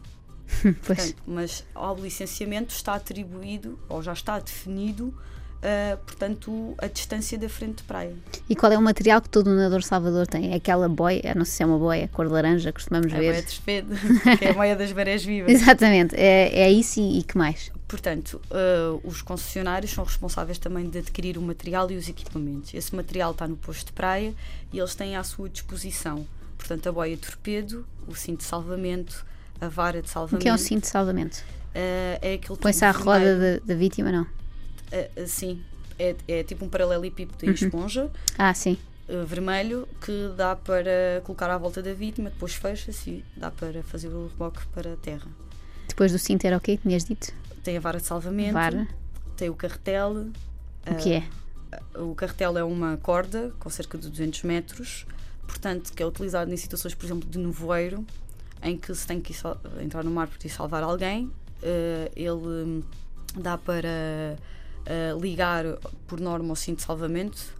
Portanto, 0.84 1.16
mas 1.26 1.64
ao 1.74 1.96
licenciamento 1.96 2.74
está 2.74 2.94
atribuído, 2.94 3.78
ou 3.88 4.02
já 4.02 4.12
está 4.12 4.38
definido, 4.38 5.14
uh, 5.64 5.96
portanto, 6.04 6.74
a 6.78 6.86
distância 6.86 7.38
da 7.38 7.48
frente 7.48 7.78
de 7.78 7.82
praia. 7.84 8.14
E 8.48 8.54
qual 8.54 8.70
é 8.70 8.78
o 8.78 8.82
material 8.82 9.20
que 9.20 9.28
todo 9.28 9.50
nadador 9.50 9.82
Salvador 9.82 10.26
tem? 10.26 10.52
É 10.52 10.56
aquela 10.56 10.88
boia, 10.88 11.34
não 11.34 11.44
sei 11.44 11.54
se 11.54 11.62
é 11.62 11.66
uma 11.66 11.78
boia, 11.78 12.08
cor 12.08 12.26
de 12.26 12.32
laranja, 12.32 12.72
costumamos 12.72 13.12
a 13.12 13.16
ver. 13.16 13.30
A 13.30 13.32
boia 13.32 13.42
de 13.42 14.36
que 14.38 14.44
é 14.44 14.50
a 14.50 14.54
boia 14.54 14.76
das 14.76 14.92
marés 14.92 15.24
vivas. 15.24 15.50
Exatamente, 15.50 16.14
é, 16.14 16.60
é 16.60 16.70
isso 16.70 17.00
e, 17.00 17.18
e 17.18 17.22
que 17.22 17.36
mais? 17.36 17.72
Portanto, 17.88 18.40
uh, 18.50 19.00
os 19.04 19.22
concessionários 19.22 19.92
são 19.92 20.04
responsáveis 20.04 20.58
também 20.58 20.88
de 20.88 20.98
adquirir 20.98 21.38
o 21.38 21.42
material 21.42 21.90
e 21.90 21.96
os 21.96 22.08
equipamentos. 22.08 22.74
Esse 22.74 22.94
material 22.94 23.32
está 23.32 23.46
no 23.46 23.56
posto 23.56 23.86
de 23.86 23.92
praia 23.92 24.34
e 24.72 24.78
eles 24.78 24.94
têm 24.94 25.16
à 25.16 25.22
sua 25.22 25.48
disposição. 25.48 26.26
Portanto, 26.58 26.88
a 26.88 26.92
boia 26.92 27.14
de 27.14 27.22
torpedo, 27.22 27.86
o 28.08 28.14
cinto 28.14 28.38
de 28.38 28.44
salvamento, 28.44 29.24
a 29.60 29.68
vara 29.68 30.00
de 30.00 30.10
salvamento. 30.10 30.36
O 30.36 30.42
que 30.42 30.48
é 30.48 30.54
um 30.54 30.58
cinto 30.58 30.82
de 30.82 30.88
salvamento? 30.88 31.38
Uh, 31.74 32.18
é 32.22 32.34
aquele 32.34 32.58
Põe-se 32.58 32.84
à 32.84 32.90
roda 32.90 33.60
da 33.64 33.74
vittima, 33.74 34.10
não? 34.10 34.26
Uh, 34.94 35.26
sim, 35.26 35.60
é, 35.98 36.14
é, 36.28 36.42
tipo 36.44 36.64
um 36.64 36.68
paralelepípedo 36.68 37.44
em 37.44 37.48
uhum. 37.48 37.54
esponja. 37.54 38.10
Ah, 38.38 38.54
sim. 38.54 38.78
Uh, 39.08 39.26
vermelho 39.26 39.88
que 40.00 40.32
dá 40.36 40.54
para 40.54 41.20
colocar 41.24 41.50
à 41.50 41.58
volta 41.58 41.82
da 41.82 41.92
vítima, 41.92 42.30
depois 42.30 42.54
fecha-se 42.54 43.10
e 43.10 43.24
dá 43.36 43.50
para 43.50 43.82
fazer 43.82 44.08
o 44.08 44.28
reboque 44.28 44.64
para 44.68 44.92
a 44.92 44.96
terra. 44.96 45.26
Depois 45.88 46.12
do 46.12 46.18
cinto 46.18 46.44
era 46.44 46.56
o 46.56 46.60
quê? 46.60 46.76
Tinhas 46.76 47.04
dito? 47.04 47.32
Tem 47.64 47.76
a 47.76 47.80
vara 47.80 47.98
de 47.98 48.06
salvamento, 48.06 48.52
vara. 48.52 48.86
tem 49.36 49.48
o 49.50 49.54
carretel. 49.54 50.28
O 50.86 50.94
que 50.96 51.14
é? 51.14 51.24
O 51.98 52.14
carretel 52.14 52.56
é 52.56 52.64
uma 52.64 52.96
corda 52.98 53.52
com 53.58 53.68
cerca 53.68 53.98
de 53.98 54.08
200 54.08 54.42
metros, 54.44 55.06
portanto, 55.46 55.92
que 55.92 56.02
é 56.02 56.06
utilizado 56.06 56.52
em 56.52 56.56
situações, 56.56 56.94
por 56.94 57.04
exemplo, 57.04 57.28
de 57.28 57.38
nevoeiro, 57.38 58.06
em 58.62 58.76
que 58.76 58.94
se 58.94 59.06
tem 59.06 59.20
que 59.20 59.34
entrar 59.82 60.04
no 60.04 60.10
mar 60.10 60.28
para 60.28 60.48
salvar 60.48 60.82
alguém. 60.82 61.30
Ele 62.14 62.84
dá 63.36 63.58
para 63.58 64.36
uh, 64.86 65.20
ligar 65.20 65.64
por 66.06 66.20
norma 66.20 66.52
o 66.52 66.56
cinto 66.56 66.78
de 66.78 66.84
salvamento 66.84 67.54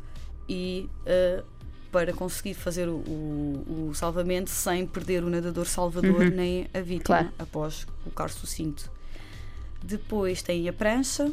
e 0.49 0.89
uh, 1.01 1.45
para 1.91 2.13
conseguir 2.13 2.55
fazer 2.55 2.89
o, 2.89 2.97
o, 2.97 3.89
o, 3.91 3.95
salvamento 3.95 4.51
sem 4.51 4.85
perder 4.85 5.23
o 5.23 5.31
nadador 5.31 5.67
salvador 5.67 6.23
uhum. 6.23 6.31
nem 6.31 6.67
a 6.75 6.81
vítima 6.81 7.05
claro. 7.05 7.33
após 7.39 7.87
colocar-se 8.03 8.43
o 8.43 8.47
cinto. 8.47 8.91
Depois 9.83 10.43
tem 10.43 10.69
a 10.69 10.73
prancha 10.73 11.31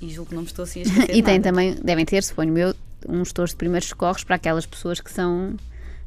e 0.00 0.08
julgo 0.08 0.30
que 0.30 0.34
não 0.34 0.42
me 0.42 0.48
estou 0.48 0.62
assim 0.62 0.80
a 0.80 0.82
esquecer. 0.88 1.14
e 1.14 1.22
tem 1.22 1.42
também, 1.42 1.74
devem 1.74 2.06
ter, 2.06 2.22
suponho 2.22 2.56
eu, 2.56 2.74
uns 3.06 3.32
tores 3.32 3.50
de 3.50 3.56
primeiros 3.56 3.88
socorros 3.88 4.24
para 4.24 4.36
aquelas 4.36 4.64
pessoas 4.64 5.00
que 5.00 5.12
são 5.12 5.56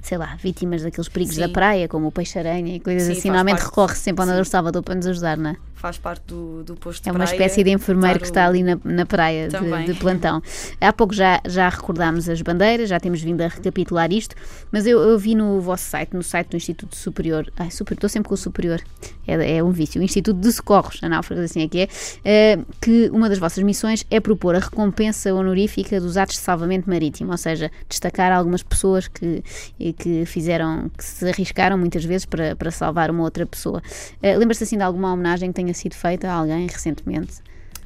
sei 0.02 0.18
lá, 0.18 0.36
vítimas 0.36 0.82
daqueles 0.82 1.08
perigos 1.08 1.36
Sim. 1.36 1.42
da 1.42 1.50
praia, 1.50 1.88
como 1.88 2.08
o 2.08 2.12
peixe-aranha 2.12 2.76
e 2.76 2.80
coisas 2.80 3.04
Sim, 3.04 3.14
assim. 3.14 3.28
Normalmente 3.30 3.60
recorre 3.60 3.96
sempre 3.96 4.22
ao 4.22 4.28
nadador 4.28 4.46
Salvador 4.46 4.84
para 4.84 4.96
nos 4.96 5.06
ajudar, 5.08 5.38
não 5.38 5.52
é? 5.52 5.56
Faz 5.76 5.98
parte 5.98 6.24
do, 6.28 6.64
do 6.64 6.76
posto 6.76 7.02
de 7.02 7.10
É 7.10 7.12
uma 7.12 7.20
praia, 7.20 7.32
espécie 7.32 7.64
de 7.64 7.72
enfermeiro 7.72 8.20
que 8.20 8.26
está 8.26 8.46
ali 8.46 8.62
na, 8.62 8.78
na 8.84 9.04
praia 9.04 9.48
de, 9.48 9.86
de, 9.86 10.00
plantão. 10.00 10.42
Há 10.80 10.94
pouco 10.94 11.12
já, 11.12 11.42
já 11.48 11.68
recordámos 11.70 12.30
as 12.30 12.40
bandeiras, 12.42 12.88
já 12.88 13.00
temos 13.00 13.20
vindo 13.22 13.42
a 13.42 13.48
recapitular 13.48 14.12
isto, 14.12 14.36
mas 14.72 14.86
eu, 14.86 15.00
eu 15.00 15.18
vi 15.18 15.34
no 15.34 15.60
vosso 15.60 15.86
site, 15.86 16.14
no 16.14 16.22
site 16.22 16.50
do 16.50 16.58
Instituto 16.58 16.96
Superior, 16.96 17.52
ai, 17.58 17.72
super, 17.72 17.96
estou 17.96 18.08
sempre 18.08 18.30
com 18.30 18.36
o 18.36 18.38
Superior, 18.38 18.80
é, 19.28 19.58
é 19.58 19.64
um 19.64 19.72
vício, 19.72 20.00
o 20.00 20.04
Instituto 20.04 20.40
de 20.40 20.52
Socorros, 20.52 21.00
a 21.02 21.10
náufragos, 21.10 21.46
assim 21.46 21.64
é 21.64 21.68
que 21.68 21.80
é, 21.80 21.88
é, 22.24 22.60
que 22.80 23.10
uma 23.12 23.28
das 23.28 23.40
vossas 23.40 23.64
missões 23.64 24.06
é 24.12 24.20
propor 24.20 24.56
a 24.56 24.60
recompensa 24.60 25.34
honorífica 25.34 26.00
dos 26.00 26.16
atos 26.16 26.36
de 26.36 26.42
salvamento 26.42 26.88
marítimo, 26.88 27.32
ou 27.32 27.38
seja, 27.38 27.72
destacar 27.90 28.32
algumas 28.32 28.62
pessoas 28.62 29.08
que 29.08 29.44
e 29.91 29.93
que 29.93 30.25
fizeram, 30.25 30.89
que 30.97 31.04
se 31.04 31.27
arriscaram 31.27 31.77
muitas 31.77 32.04
vezes 32.04 32.25
para, 32.25 32.56
para 32.56 32.71
salvar 32.71 33.12
uma 33.12 33.23
outra 33.23 33.45
pessoa. 33.45 33.82
Uh, 34.23 34.38
Lembras-te 34.38 34.63
assim 34.63 34.77
de 34.77 34.84
alguma 34.84 35.13
homenagem 35.13 35.49
que 35.49 35.56
tenha 35.56 35.73
sido 35.73 35.93
feita 35.93 36.30
a 36.30 36.34
alguém 36.34 36.65
recentemente? 36.67 37.41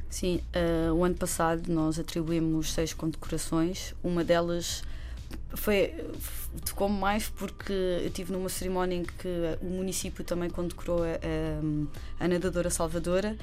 Sim, 0.09 0.39
uh, 0.55 0.93
o 0.93 1.03
ano 1.03 1.15
passado 1.15 1.63
nós 1.67 1.99
atribuímos 1.99 2.71
seis 2.71 2.93
condecorações, 2.93 3.93
uma 4.03 4.23
delas 4.23 4.83
foi 5.55 5.93
tocou-me 6.63 6.97
mais 6.97 7.27
porque 7.27 7.73
eu 7.73 8.07
estive 8.07 8.31
numa 8.31 8.47
cerimónia 8.47 8.97
em 8.97 9.03
que 9.03 9.27
o 9.61 9.65
município 9.65 10.23
também 10.23 10.49
condecorou 10.49 11.03
a, 11.03 11.07
a, 12.19 12.23
a 12.23 12.27
nadadora 12.27 12.69
salvadora 12.69 13.35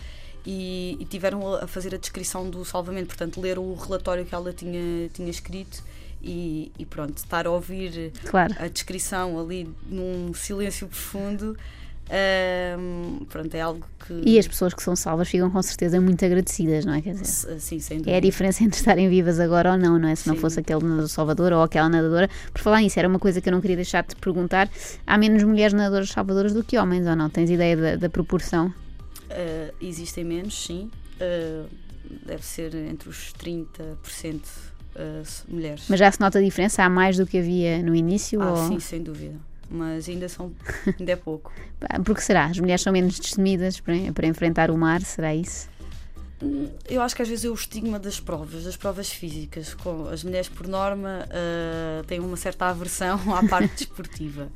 e, 0.46 0.96
e, 0.98 1.04
tiveram 1.04 1.54
a 1.54 1.66
fazer 1.66 1.94
a 1.94 1.98
descrição 1.98 2.48
do 2.48 2.64
salvamento, 2.64 3.08
portanto, 3.08 3.40
ler 3.40 3.58
o 3.58 3.74
relatório 3.74 4.24
que 4.24 4.34
ela 4.34 4.52
tinha, 4.52 5.08
tinha 5.12 5.30
escrito 5.30 5.82
e, 6.22 6.72
e 6.78 6.86
pronto, 6.86 7.16
estar 7.16 7.46
a 7.46 7.50
ouvir 7.50 8.12
claro. 8.26 8.54
a 8.58 8.68
descrição 8.68 9.38
ali 9.38 9.68
num 9.88 10.32
silêncio 10.34 10.86
profundo 10.86 11.56
um, 12.12 13.24
pronto, 13.24 13.54
é 13.54 13.60
algo 13.60 13.86
que. 14.04 14.22
E 14.26 14.38
as 14.38 14.46
pessoas 14.46 14.74
que 14.74 14.82
são 14.82 14.94
salvas 14.94 15.28
ficam 15.28 15.50
com 15.50 15.62
certeza 15.62 15.98
muito 15.98 16.22
agradecidas, 16.22 16.84
não 16.84 16.92
é? 16.92 17.00
Quer 17.00 17.14
dizer, 17.14 17.58
sim, 17.58 17.78
sem 17.78 17.98
dúvida. 17.98 18.14
É 18.14 18.18
a 18.18 18.20
diferença 18.20 18.62
entre 18.62 18.78
estarem 18.78 19.08
vivas 19.08 19.40
agora 19.40 19.72
ou 19.72 19.78
não, 19.78 19.98
não 19.98 20.08
é? 20.08 20.14
Se 20.14 20.28
não 20.28 20.36
fosse 20.36 20.60
aquele 20.60 20.82
nadador 20.82 21.08
salvador 21.08 21.52
ou 21.52 21.62
aquela 21.62 21.88
nadadora. 21.88 22.28
Por 22.52 22.60
falar 22.60 22.80
nisso, 22.80 22.98
era 22.98 23.08
uma 23.08 23.18
coisa 23.18 23.40
que 23.40 23.48
eu 23.48 23.52
não 23.52 23.62
queria 23.62 23.76
deixar 23.76 24.02
de 24.02 24.14
perguntar: 24.16 24.68
há 25.06 25.16
menos 25.16 25.42
mulheres 25.42 25.72
nadadoras 25.72 26.10
salvadoras 26.10 26.52
do 26.52 26.62
que 26.62 26.76
homens 26.76 27.06
ou 27.06 27.16
não? 27.16 27.30
Tens 27.30 27.48
ideia 27.48 27.76
da, 27.76 27.96
da 27.96 28.10
proporção? 28.10 28.66
Uh, 28.66 29.72
existem 29.80 30.24
menos, 30.24 30.66
sim. 30.66 30.90
Uh, 31.16 31.66
deve 32.26 32.44
ser 32.44 32.74
entre 32.74 33.08
os 33.08 33.32
30% 33.32 34.40
uh, 34.96 35.22
mulheres. 35.48 35.84
Mas 35.88 35.98
já 35.98 36.10
se 36.10 36.20
nota 36.20 36.38
a 36.38 36.42
diferença? 36.42 36.82
Há 36.82 36.88
mais 36.88 37.16
do 37.16 37.26
que 37.26 37.38
havia 37.38 37.82
no 37.82 37.94
início? 37.94 38.40
Ah, 38.42 38.50
ou... 38.50 38.68
sim, 38.68 38.80
sem 38.80 39.02
dúvida 39.02 39.36
mas 39.72 40.06
ainda 40.06 40.28
são 40.28 40.52
ainda 41.00 41.12
é 41.12 41.16
pouco. 41.16 41.50
Porque 42.04 42.20
será? 42.20 42.44
As 42.44 42.58
mulheres 42.58 42.82
são 42.82 42.92
menos 42.92 43.18
destemidas 43.18 43.80
para, 43.80 43.94
para 44.12 44.26
enfrentar 44.26 44.70
o 44.70 44.76
mar, 44.76 45.00
será 45.00 45.34
isso? 45.34 45.72
Eu 46.88 47.00
acho 47.00 47.14
que 47.14 47.22
às 47.22 47.28
vezes 47.28 47.44
é 47.44 47.48
o 47.48 47.54
estigma 47.54 47.98
das 47.98 48.18
provas, 48.18 48.64
das 48.64 48.76
provas 48.76 49.10
físicas. 49.10 49.74
Com 49.74 50.08
as 50.08 50.24
mulheres, 50.24 50.48
por 50.48 50.66
norma, 50.66 51.26
uh, 51.28 52.04
têm 52.04 52.18
uma 52.18 52.36
certa 52.36 52.66
aversão 52.66 53.18
à 53.34 53.46
parte 53.48 53.72
desportiva. 53.76 54.48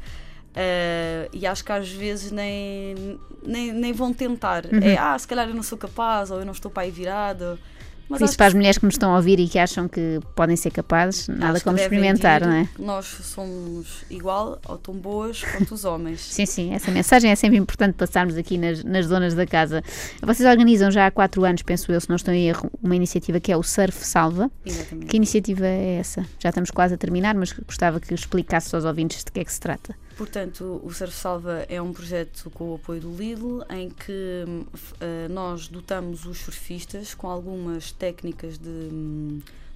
Uh, 0.56 1.28
e 1.32 1.46
acho 1.46 1.64
que 1.64 1.70
às 1.70 1.88
vezes 1.88 2.32
nem, 2.32 3.18
nem, 3.44 3.72
nem 3.72 3.92
vão 3.92 4.12
tentar. 4.12 4.66
Uhum. 4.66 4.80
É, 4.82 4.96
ah, 4.96 5.16
se 5.18 5.28
calhar 5.28 5.48
eu 5.48 5.54
não 5.54 5.62
sou 5.62 5.78
capaz, 5.78 6.30
ou 6.30 6.40
eu 6.40 6.44
não 6.44 6.52
estou 6.52 6.70
para 6.70 6.82
aí 6.82 6.90
virado. 6.90 7.58
Mas 8.08 8.20
Isso 8.20 8.36
para 8.36 8.46
as 8.46 8.54
mulheres 8.54 8.78
que 8.78 8.84
nos 8.84 8.94
estão 8.94 9.12
a 9.12 9.16
ouvir 9.16 9.40
e 9.40 9.48
que 9.48 9.58
acham 9.58 9.88
que 9.88 10.20
podem 10.34 10.56
ser 10.56 10.70
capazes, 10.70 11.26
nada 11.28 11.60
como 11.60 11.76
experimentar, 11.76 12.40
não 12.40 12.52
é? 12.52 12.68
Nós 12.78 13.06
somos 13.06 14.04
igual 14.08 14.60
ou 14.64 14.78
tão 14.78 14.94
boas 14.94 15.42
quanto 15.42 15.74
os 15.74 15.84
homens. 15.84 16.20
sim, 16.30 16.46
sim, 16.46 16.72
essa 16.72 16.90
mensagem 16.90 17.30
é 17.30 17.34
sempre 17.34 17.58
importante 17.58 17.94
passarmos 17.94 18.36
aqui 18.36 18.56
nas, 18.56 18.84
nas 18.84 19.06
zonas 19.06 19.34
da 19.34 19.46
casa. 19.46 19.82
Vocês 20.22 20.48
organizam 20.48 20.90
já 20.90 21.06
há 21.06 21.10
quatro 21.10 21.44
anos, 21.44 21.62
penso 21.62 21.90
eu, 21.90 22.00
se 22.00 22.08
não 22.08 22.16
estou 22.16 22.32
em 22.32 22.48
erro, 22.48 22.70
uma 22.82 22.94
iniciativa 22.94 23.40
que 23.40 23.50
é 23.50 23.56
o 23.56 23.62
Surf 23.62 24.04
Salva. 24.06 24.50
Exatamente. 24.64 25.06
Que 25.08 25.16
iniciativa 25.16 25.66
é 25.66 25.96
essa? 25.96 26.24
Já 26.38 26.50
estamos 26.50 26.70
quase 26.70 26.94
a 26.94 26.96
terminar, 26.96 27.34
mas 27.34 27.52
gostava 27.52 27.98
que 27.98 28.14
explicasse 28.14 28.74
aos 28.74 28.84
ouvintes 28.84 29.24
de 29.24 29.32
que 29.32 29.40
é 29.40 29.44
que 29.44 29.52
se 29.52 29.60
trata. 29.60 29.94
Portanto, 30.16 30.80
o 30.82 30.90
Surf 30.92 31.14
Salva 31.14 31.66
é 31.68 31.80
um 31.80 31.92
projeto 31.92 32.50
com 32.50 32.72
o 32.72 32.74
apoio 32.76 33.02
do 33.02 33.14
Lidl 33.14 33.62
em 33.68 33.90
que 33.90 34.44
uh, 34.46 35.30
nós 35.30 35.68
dotamos 35.68 36.24
os 36.24 36.38
surfistas 36.38 37.14
com 37.14 37.28
algumas 37.28 37.92
técnicas 37.92 38.56
de, 38.56 38.88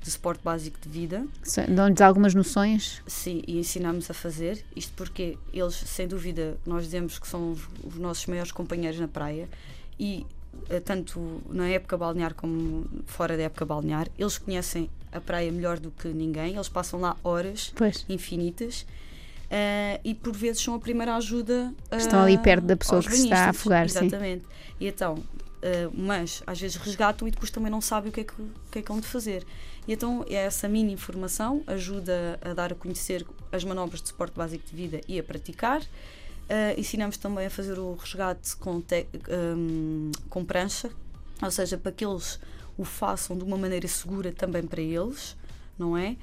de 0.03 0.11
suporte 0.11 0.43
básico 0.43 0.79
de 0.81 0.89
vida. 0.89 1.27
Dão-lhes 1.69 2.01
algumas 2.01 2.35
noções? 2.35 3.03
Sim, 3.07 3.43
e 3.47 3.59
ensinamos 3.59 4.11
a 4.11 4.15
fazer. 4.15 4.65
Isto 4.75 4.95
porque 4.97 5.37
eles, 5.53 5.75
sem 5.75 6.09
dúvida, 6.09 6.57
nós 6.65 6.85
dizemos 6.85 7.19
que 7.19 7.29
são 7.29 7.53
os, 7.53 7.61
os 7.85 7.97
nossos 7.97 8.25
maiores 8.27 8.51
companheiros 8.51 8.99
na 8.99 9.09
praia 9.09 9.47
e 9.99 10.27
uh, 10.71 10.81
tanto 10.83 11.43
na 11.51 11.69
época 11.69 11.99
balnear 11.99 12.33
como 12.33 12.87
fora 13.05 13.37
da 13.37 13.43
época 13.43 13.67
balnear, 13.67 14.09
eles 14.19 14.39
conhecem 14.39 14.89
a 15.13 15.21
praia 15.21 15.53
melhor 15.53 15.79
do 15.79 15.91
que 15.91 16.09
ninguém, 16.09 16.55
eles 16.55 16.69
passam 16.69 16.99
lá 16.99 17.15
horas 17.23 17.73
pois. 17.77 18.07
infinitas 18.09 18.87
Uh, 19.51 19.99
e 20.05 20.15
por 20.15 20.33
vezes 20.33 20.63
são 20.63 20.75
a 20.75 20.79
primeira 20.79 21.17
ajuda. 21.17 21.75
Uh, 21.91 21.97
Estão 21.97 22.23
ali 22.23 22.39
perto 22.39 22.65
da 22.67 22.77
pessoa 22.77 23.03
que 23.03 23.11
se 23.11 23.25
está 23.25 23.47
a 23.47 23.49
afogar. 23.51 23.85
Exatamente. 23.85 24.43
Sim. 24.43 24.49
E 24.79 24.87
então, 24.87 25.15
uh, 25.15 25.93
mas 25.93 26.41
às 26.47 26.61
vezes 26.61 26.77
resgatam 26.77 27.27
e 27.27 27.33
depois 27.33 27.51
também 27.51 27.69
não 27.71 27.81
sabem 27.81 28.11
o 28.11 28.13
que 28.13 28.21
é 28.21 28.25
que, 28.25 28.35
que, 28.71 28.79
é 28.79 28.83
que 28.83 28.89
vão 28.89 29.01
de 29.01 29.09
fazer. 29.09 29.45
E 29.89 29.93
então 29.93 30.25
essa 30.31 30.69
mini 30.69 30.93
informação 30.93 31.65
ajuda 31.67 32.39
a 32.43 32.55
dar 32.55 32.73
a 32.73 32.77
conhecer 32.77 33.27
as 33.51 33.65
manobras 33.65 34.01
de 34.01 34.09
suporte 34.09 34.37
básico 34.37 34.65
de 34.71 34.77
vida 34.77 35.01
e 35.09 35.19
a 35.19 35.23
praticar. 35.23 35.83
ensinamos 36.77 37.17
também 37.17 37.47
a 37.47 37.51
fazer 37.51 37.77
o 37.77 37.95
resgate 37.95 38.55
com, 38.57 38.81
te, 38.81 39.09
um, 39.57 40.13
com 40.29 40.45
prancha, 40.45 40.91
ou 41.43 41.51
seja, 41.51 41.77
para 41.77 41.91
que 41.91 42.05
eles 42.05 42.39
o 42.79 42.85
façam 42.85 43.37
de 43.37 43.43
uma 43.43 43.57
maneira 43.57 43.89
segura 43.89 44.31
também 44.31 44.63
para 44.63 44.81
eles, 44.81 45.37
não 45.77 45.97
é? 45.97 46.17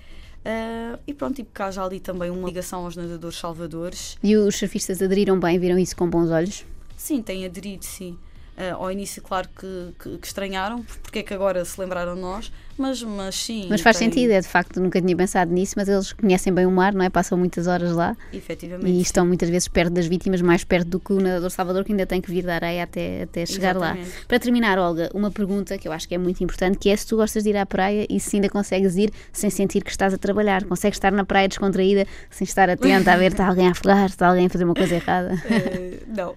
Uh, 0.45 0.99
e 1.05 1.13
pronto, 1.13 1.39
e 1.39 1.43
porque 1.43 1.61
há 1.61 1.71
já 1.71 1.83
ali 1.83 1.99
também 1.99 2.29
uma 2.29 2.47
ligação 2.47 2.85
aos 2.85 2.95
nadadores 2.95 3.37
salvadores. 3.37 4.17
E 4.23 4.35
os 4.35 4.55
surfistas 4.55 5.01
aderiram 5.01 5.39
bem, 5.39 5.59
viram 5.59 5.77
isso 5.77 5.95
com 5.95 6.09
bons 6.09 6.29
olhos? 6.31 6.65
Sim, 6.95 7.21
têm 7.21 7.45
aderido, 7.45 7.83
sim. 7.83 8.17
Uh, 8.57 8.75
ao 8.75 8.91
início, 8.91 9.21
claro 9.21 9.47
que, 9.49 9.93
que, 9.99 10.17
que, 10.17 10.27
estranharam, 10.27 10.83
porque 11.03 11.19
é 11.19 11.23
que 11.23 11.33
agora 11.33 11.63
se 11.63 11.79
lembraram 11.79 12.15
de 12.15 12.21
nós, 12.21 12.51
mas, 12.77 13.01
mas 13.03 13.35
sim. 13.35 13.67
Mas 13.69 13.81
faz 13.81 13.97
tem... 13.97 14.07
sentido, 14.07 14.31
é 14.31 14.39
de 14.39 14.47
facto, 14.47 14.79
nunca 14.79 15.01
tinha 15.01 15.15
pensado 15.15 15.51
nisso, 15.51 15.73
mas 15.75 15.87
eles 15.89 16.13
conhecem 16.13 16.53
bem 16.53 16.65
o 16.65 16.71
mar, 16.71 16.93
não 16.93 17.03
é? 17.03 17.09
Passam 17.09 17.37
muitas 17.37 17.67
horas 17.67 17.93
lá. 17.93 18.15
Efetivamente. 18.31 18.89
E 18.89 19.01
estão 19.01 19.25
muitas 19.25 19.49
vezes 19.49 19.67
perto 19.67 19.93
das 19.93 20.07
vítimas, 20.07 20.41
mais 20.41 20.63
perto 20.63 20.87
do 20.87 20.99
que 20.99 21.13
o 21.13 21.19
nadador 21.19 21.49
Salvador, 21.49 21.83
que 21.83 21.91
ainda 21.91 22.05
tem 22.05 22.21
que 22.21 22.29
vir 22.29 22.43
da 22.43 22.55
areia 22.55 22.83
até, 22.83 23.23
até 23.23 23.45
chegar 23.45 23.75
Exatamente. 23.75 24.09
lá. 24.09 24.25
Para 24.27 24.39
terminar, 24.39 24.77
Olga, 24.77 25.09
uma 25.13 25.31
pergunta 25.31 25.77
que 25.77 25.87
eu 25.87 25.91
acho 25.91 26.07
que 26.07 26.15
é 26.15 26.17
muito 26.17 26.43
importante, 26.43 26.77
que 26.77 26.89
é 26.89 26.95
se 26.95 27.07
tu 27.07 27.17
gostas 27.17 27.43
de 27.43 27.49
ir 27.49 27.57
à 27.57 27.65
praia 27.65 28.05
e 28.09 28.19
se 28.19 28.35
ainda 28.37 28.49
consegues 28.49 28.95
ir 28.95 29.11
sem 29.31 29.49
sentir 29.49 29.83
que 29.83 29.91
estás 29.91 30.13
a 30.13 30.17
trabalhar, 30.17 30.63
consegues 30.65 30.97
estar 30.97 31.11
na 31.11 31.25
praia 31.25 31.47
descontraída, 31.47 32.05
sem 32.29 32.45
estar 32.45 32.69
atenta 32.69 33.13
a 33.13 33.17
ver 33.17 33.31
está 33.31 33.47
alguém 33.49 33.67
a 33.67 33.71
afogar, 33.71 34.05
está 34.05 34.27
alguém 34.27 34.45
a 34.45 34.49
fazer 34.49 34.65
uma 34.65 34.75
coisa 34.75 34.95
errada? 34.95 35.33
Uh, 35.33 36.15
não. 36.15 36.35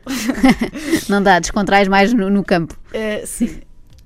não 1.08 1.22
dá, 1.22 1.38
descontrais 1.38 1.88
mais 1.88 2.12
no, 2.12 2.30
no 2.30 2.44
campo. 2.44 2.78
Uh, 2.88 3.26
sim. 3.26 3.60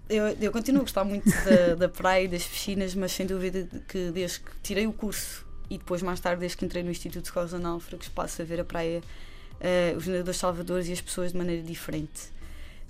Eu, 0.08 0.28
eu 0.40 0.52
continuo 0.52 0.80
a 0.80 0.84
gostar 0.84 1.04
muito 1.04 1.30
da, 1.30 1.74
da 1.74 1.88
praia 1.88 2.24
e 2.24 2.28
das 2.28 2.44
piscinas, 2.44 2.94
mas 2.94 3.12
sem 3.12 3.26
dúvida 3.26 3.66
que 3.88 4.10
desde 4.10 4.40
que 4.40 4.50
tirei 4.62 4.86
o 4.86 4.92
curso 4.92 5.46
e 5.70 5.78
depois 5.78 6.02
mais 6.02 6.20
tarde, 6.20 6.40
desde 6.40 6.58
que 6.58 6.64
entrei 6.64 6.82
no 6.82 6.90
Instituto 6.90 7.22
de 7.22 7.28
Escolas 7.28 7.52
Náufragos, 7.52 8.08
passo 8.08 8.42
a 8.42 8.44
ver 8.44 8.60
a 8.60 8.64
praia, 8.64 9.00
uh, 9.00 9.96
os 9.96 10.06
nadadores 10.06 10.38
salvadores 10.38 10.88
e 10.88 10.92
as 10.92 11.00
pessoas 11.00 11.32
de 11.32 11.38
maneira 11.38 11.62
diferente. 11.62 12.34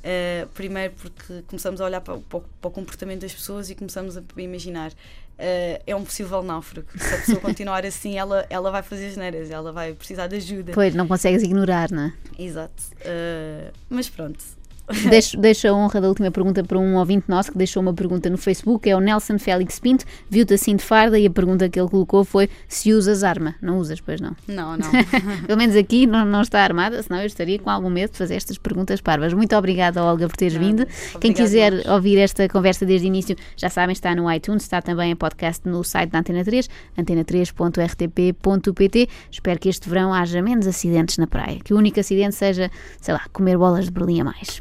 Uh, 0.01 0.47
primeiro 0.49 0.93
porque 1.01 1.43
começamos 1.47 1.81
a 1.81 1.85
olhar 1.87 2.01
para, 2.01 2.19
para, 2.19 2.41
para, 2.41 2.69
o 2.69 2.71
comportamento 2.71 3.23
das 3.23 3.33
pessoas 3.33 3.71
e 3.71 3.75
começamos 3.75 4.19
a 4.19 4.23
imaginar 4.37 4.91
uh, 4.91 5.83
é 5.87 5.97
um 5.97 6.05
possível 6.05 6.43
náufrago. 6.43 6.89
Se 6.99 7.15
a 7.15 7.19
pessoa 7.19 7.41
continuar 7.41 7.87
assim, 7.87 8.19
ela, 8.19 8.45
ela 8.51 8.71
vai 8.71 8.83
fazer 8.83 9.11
geneiras, 9.11 9.51
ela 9.51 9.73
vai 9.73 9.95
precisar 9.95 10.27
de 10.27 10.37
ajuda. 10.37 10.73
Pois, 10.73 10.95
não 10.95 11.09
consegues 11.09 11.43
ignorar, 11.43 11.91
não 11.91 12.05
é? 12.05 12.13
Exato. 12.39 12.83
Uh, 13.01 13.73
mas 13.89 14.11
pronto, 14.11 14.45
Deixo, 15.09 15.39
deixo, 15.39 15.67
a 15.67 15.73
honra 15.73 15.99
da 15.99 16.09
última 16.09 16.31
pergunta 16.31 16.63
para 16.63 16.79
um 16.79 16.97
ouvinte 16.97 17.25
nosso 17.27 17.51
que 17.51 17.57
deixou 17.57 17.83
uma 17.83 17.95
pergunta 17.95 18.29
no 18.29 18.37
Facebook, 18.37 18.87
é 18.89 18.95
o 18.95 19.01
Nelson 19.01 19.39
Félix 19.39 19.81
Pinto, 19.81 20.05
viu-te 20.29 20.53
assim 20.53 20.77
de 20.77 20.83
farda 20.83 21.19
e 21.19 21.27
a 21.27 21.31
pergunta 21.31 21.71
que 21.71 21.81
ele 21.81 21.89
colocou 21.89 22.23
foi 22.23 22.51
se 22.69 22.93
usas 22.93 23.25
arma. 23.25 23.55
Não 23.63 23.79
usas, 23.79 23.99
pois 24.01 24.21
não? 24.21 24.37
Não, 24.47 24.77
não. 24.77 24.91
Pelo 25.47 25.59
menos 25.59 25.75
aqui 25.75 26.07
não, 26.07 26.27
não 26.27 26.43
está 26.43 26.63
armada, 26.63 27.03
senão 27.03 27.21
eu 27.21 27.27
estaria 27.27 27.59
com 27.59 27.71
algum 27.71 27.89
medo 27.89 28.13
de 28.13 28.19
fazer 28.19 28.35
estas 28.35 28.59
perguntas 28.59 29.01
parvas. 29.01 29.33
Muito 29.33 29.57
obrigada, 29.57 30.05
Olga, 30.05 30.29
por 30.29 30.37
teres 30.37 30.53
Nada. 30.55 30.67
vindo. 30.67 30.83
Obrigado, 30.83 31.21
Quem 31.21 31.33
quiser 31.33 31.89
ouvir 31.89 32.19
esta 32.19 32.47
conversa 32.49 32.85
desde 32.85 33.07
o 33.07 33.09
início, 33.09 33.35
já 33.57 33.71
sabem, 33.71 33.95
está 33.95 34.15
no 34.15 34.31
iTunes, 34.31 34.65
está 34.65 34.83
também 34.83 35.13
em 35.13 35.17
podcast 35.17 35.67
no 35.67 35.83
site 35.83 36.11
da 36.11 36.19
Antena 36.19 36.45
3, 36.45 36.69
antena3.rtp.pt. 36.99 39.09
Espero 39.31 39.59
que 39.59 39.71
este 39.71 39.89
verão 39.89 40.13
haja 40.13 40.43
menos 40.43 40.67
acidentes 40.67 41.17
na 41.17 41.27
praia, 41.27 41.59
que 41.65 41.73
o 41.73 41.79
único 41.79 41.99
acidente 42.01 42.35
seja, 42.35 42.71
sei 43.01 43.15
lá, 43.15 43.23
comer 43.33 43.57
bolas 43.57 43.87
de 43.87 43.91
Berlim 43.91 44.21
a 44.21 44.25
mais. 44.25 44.59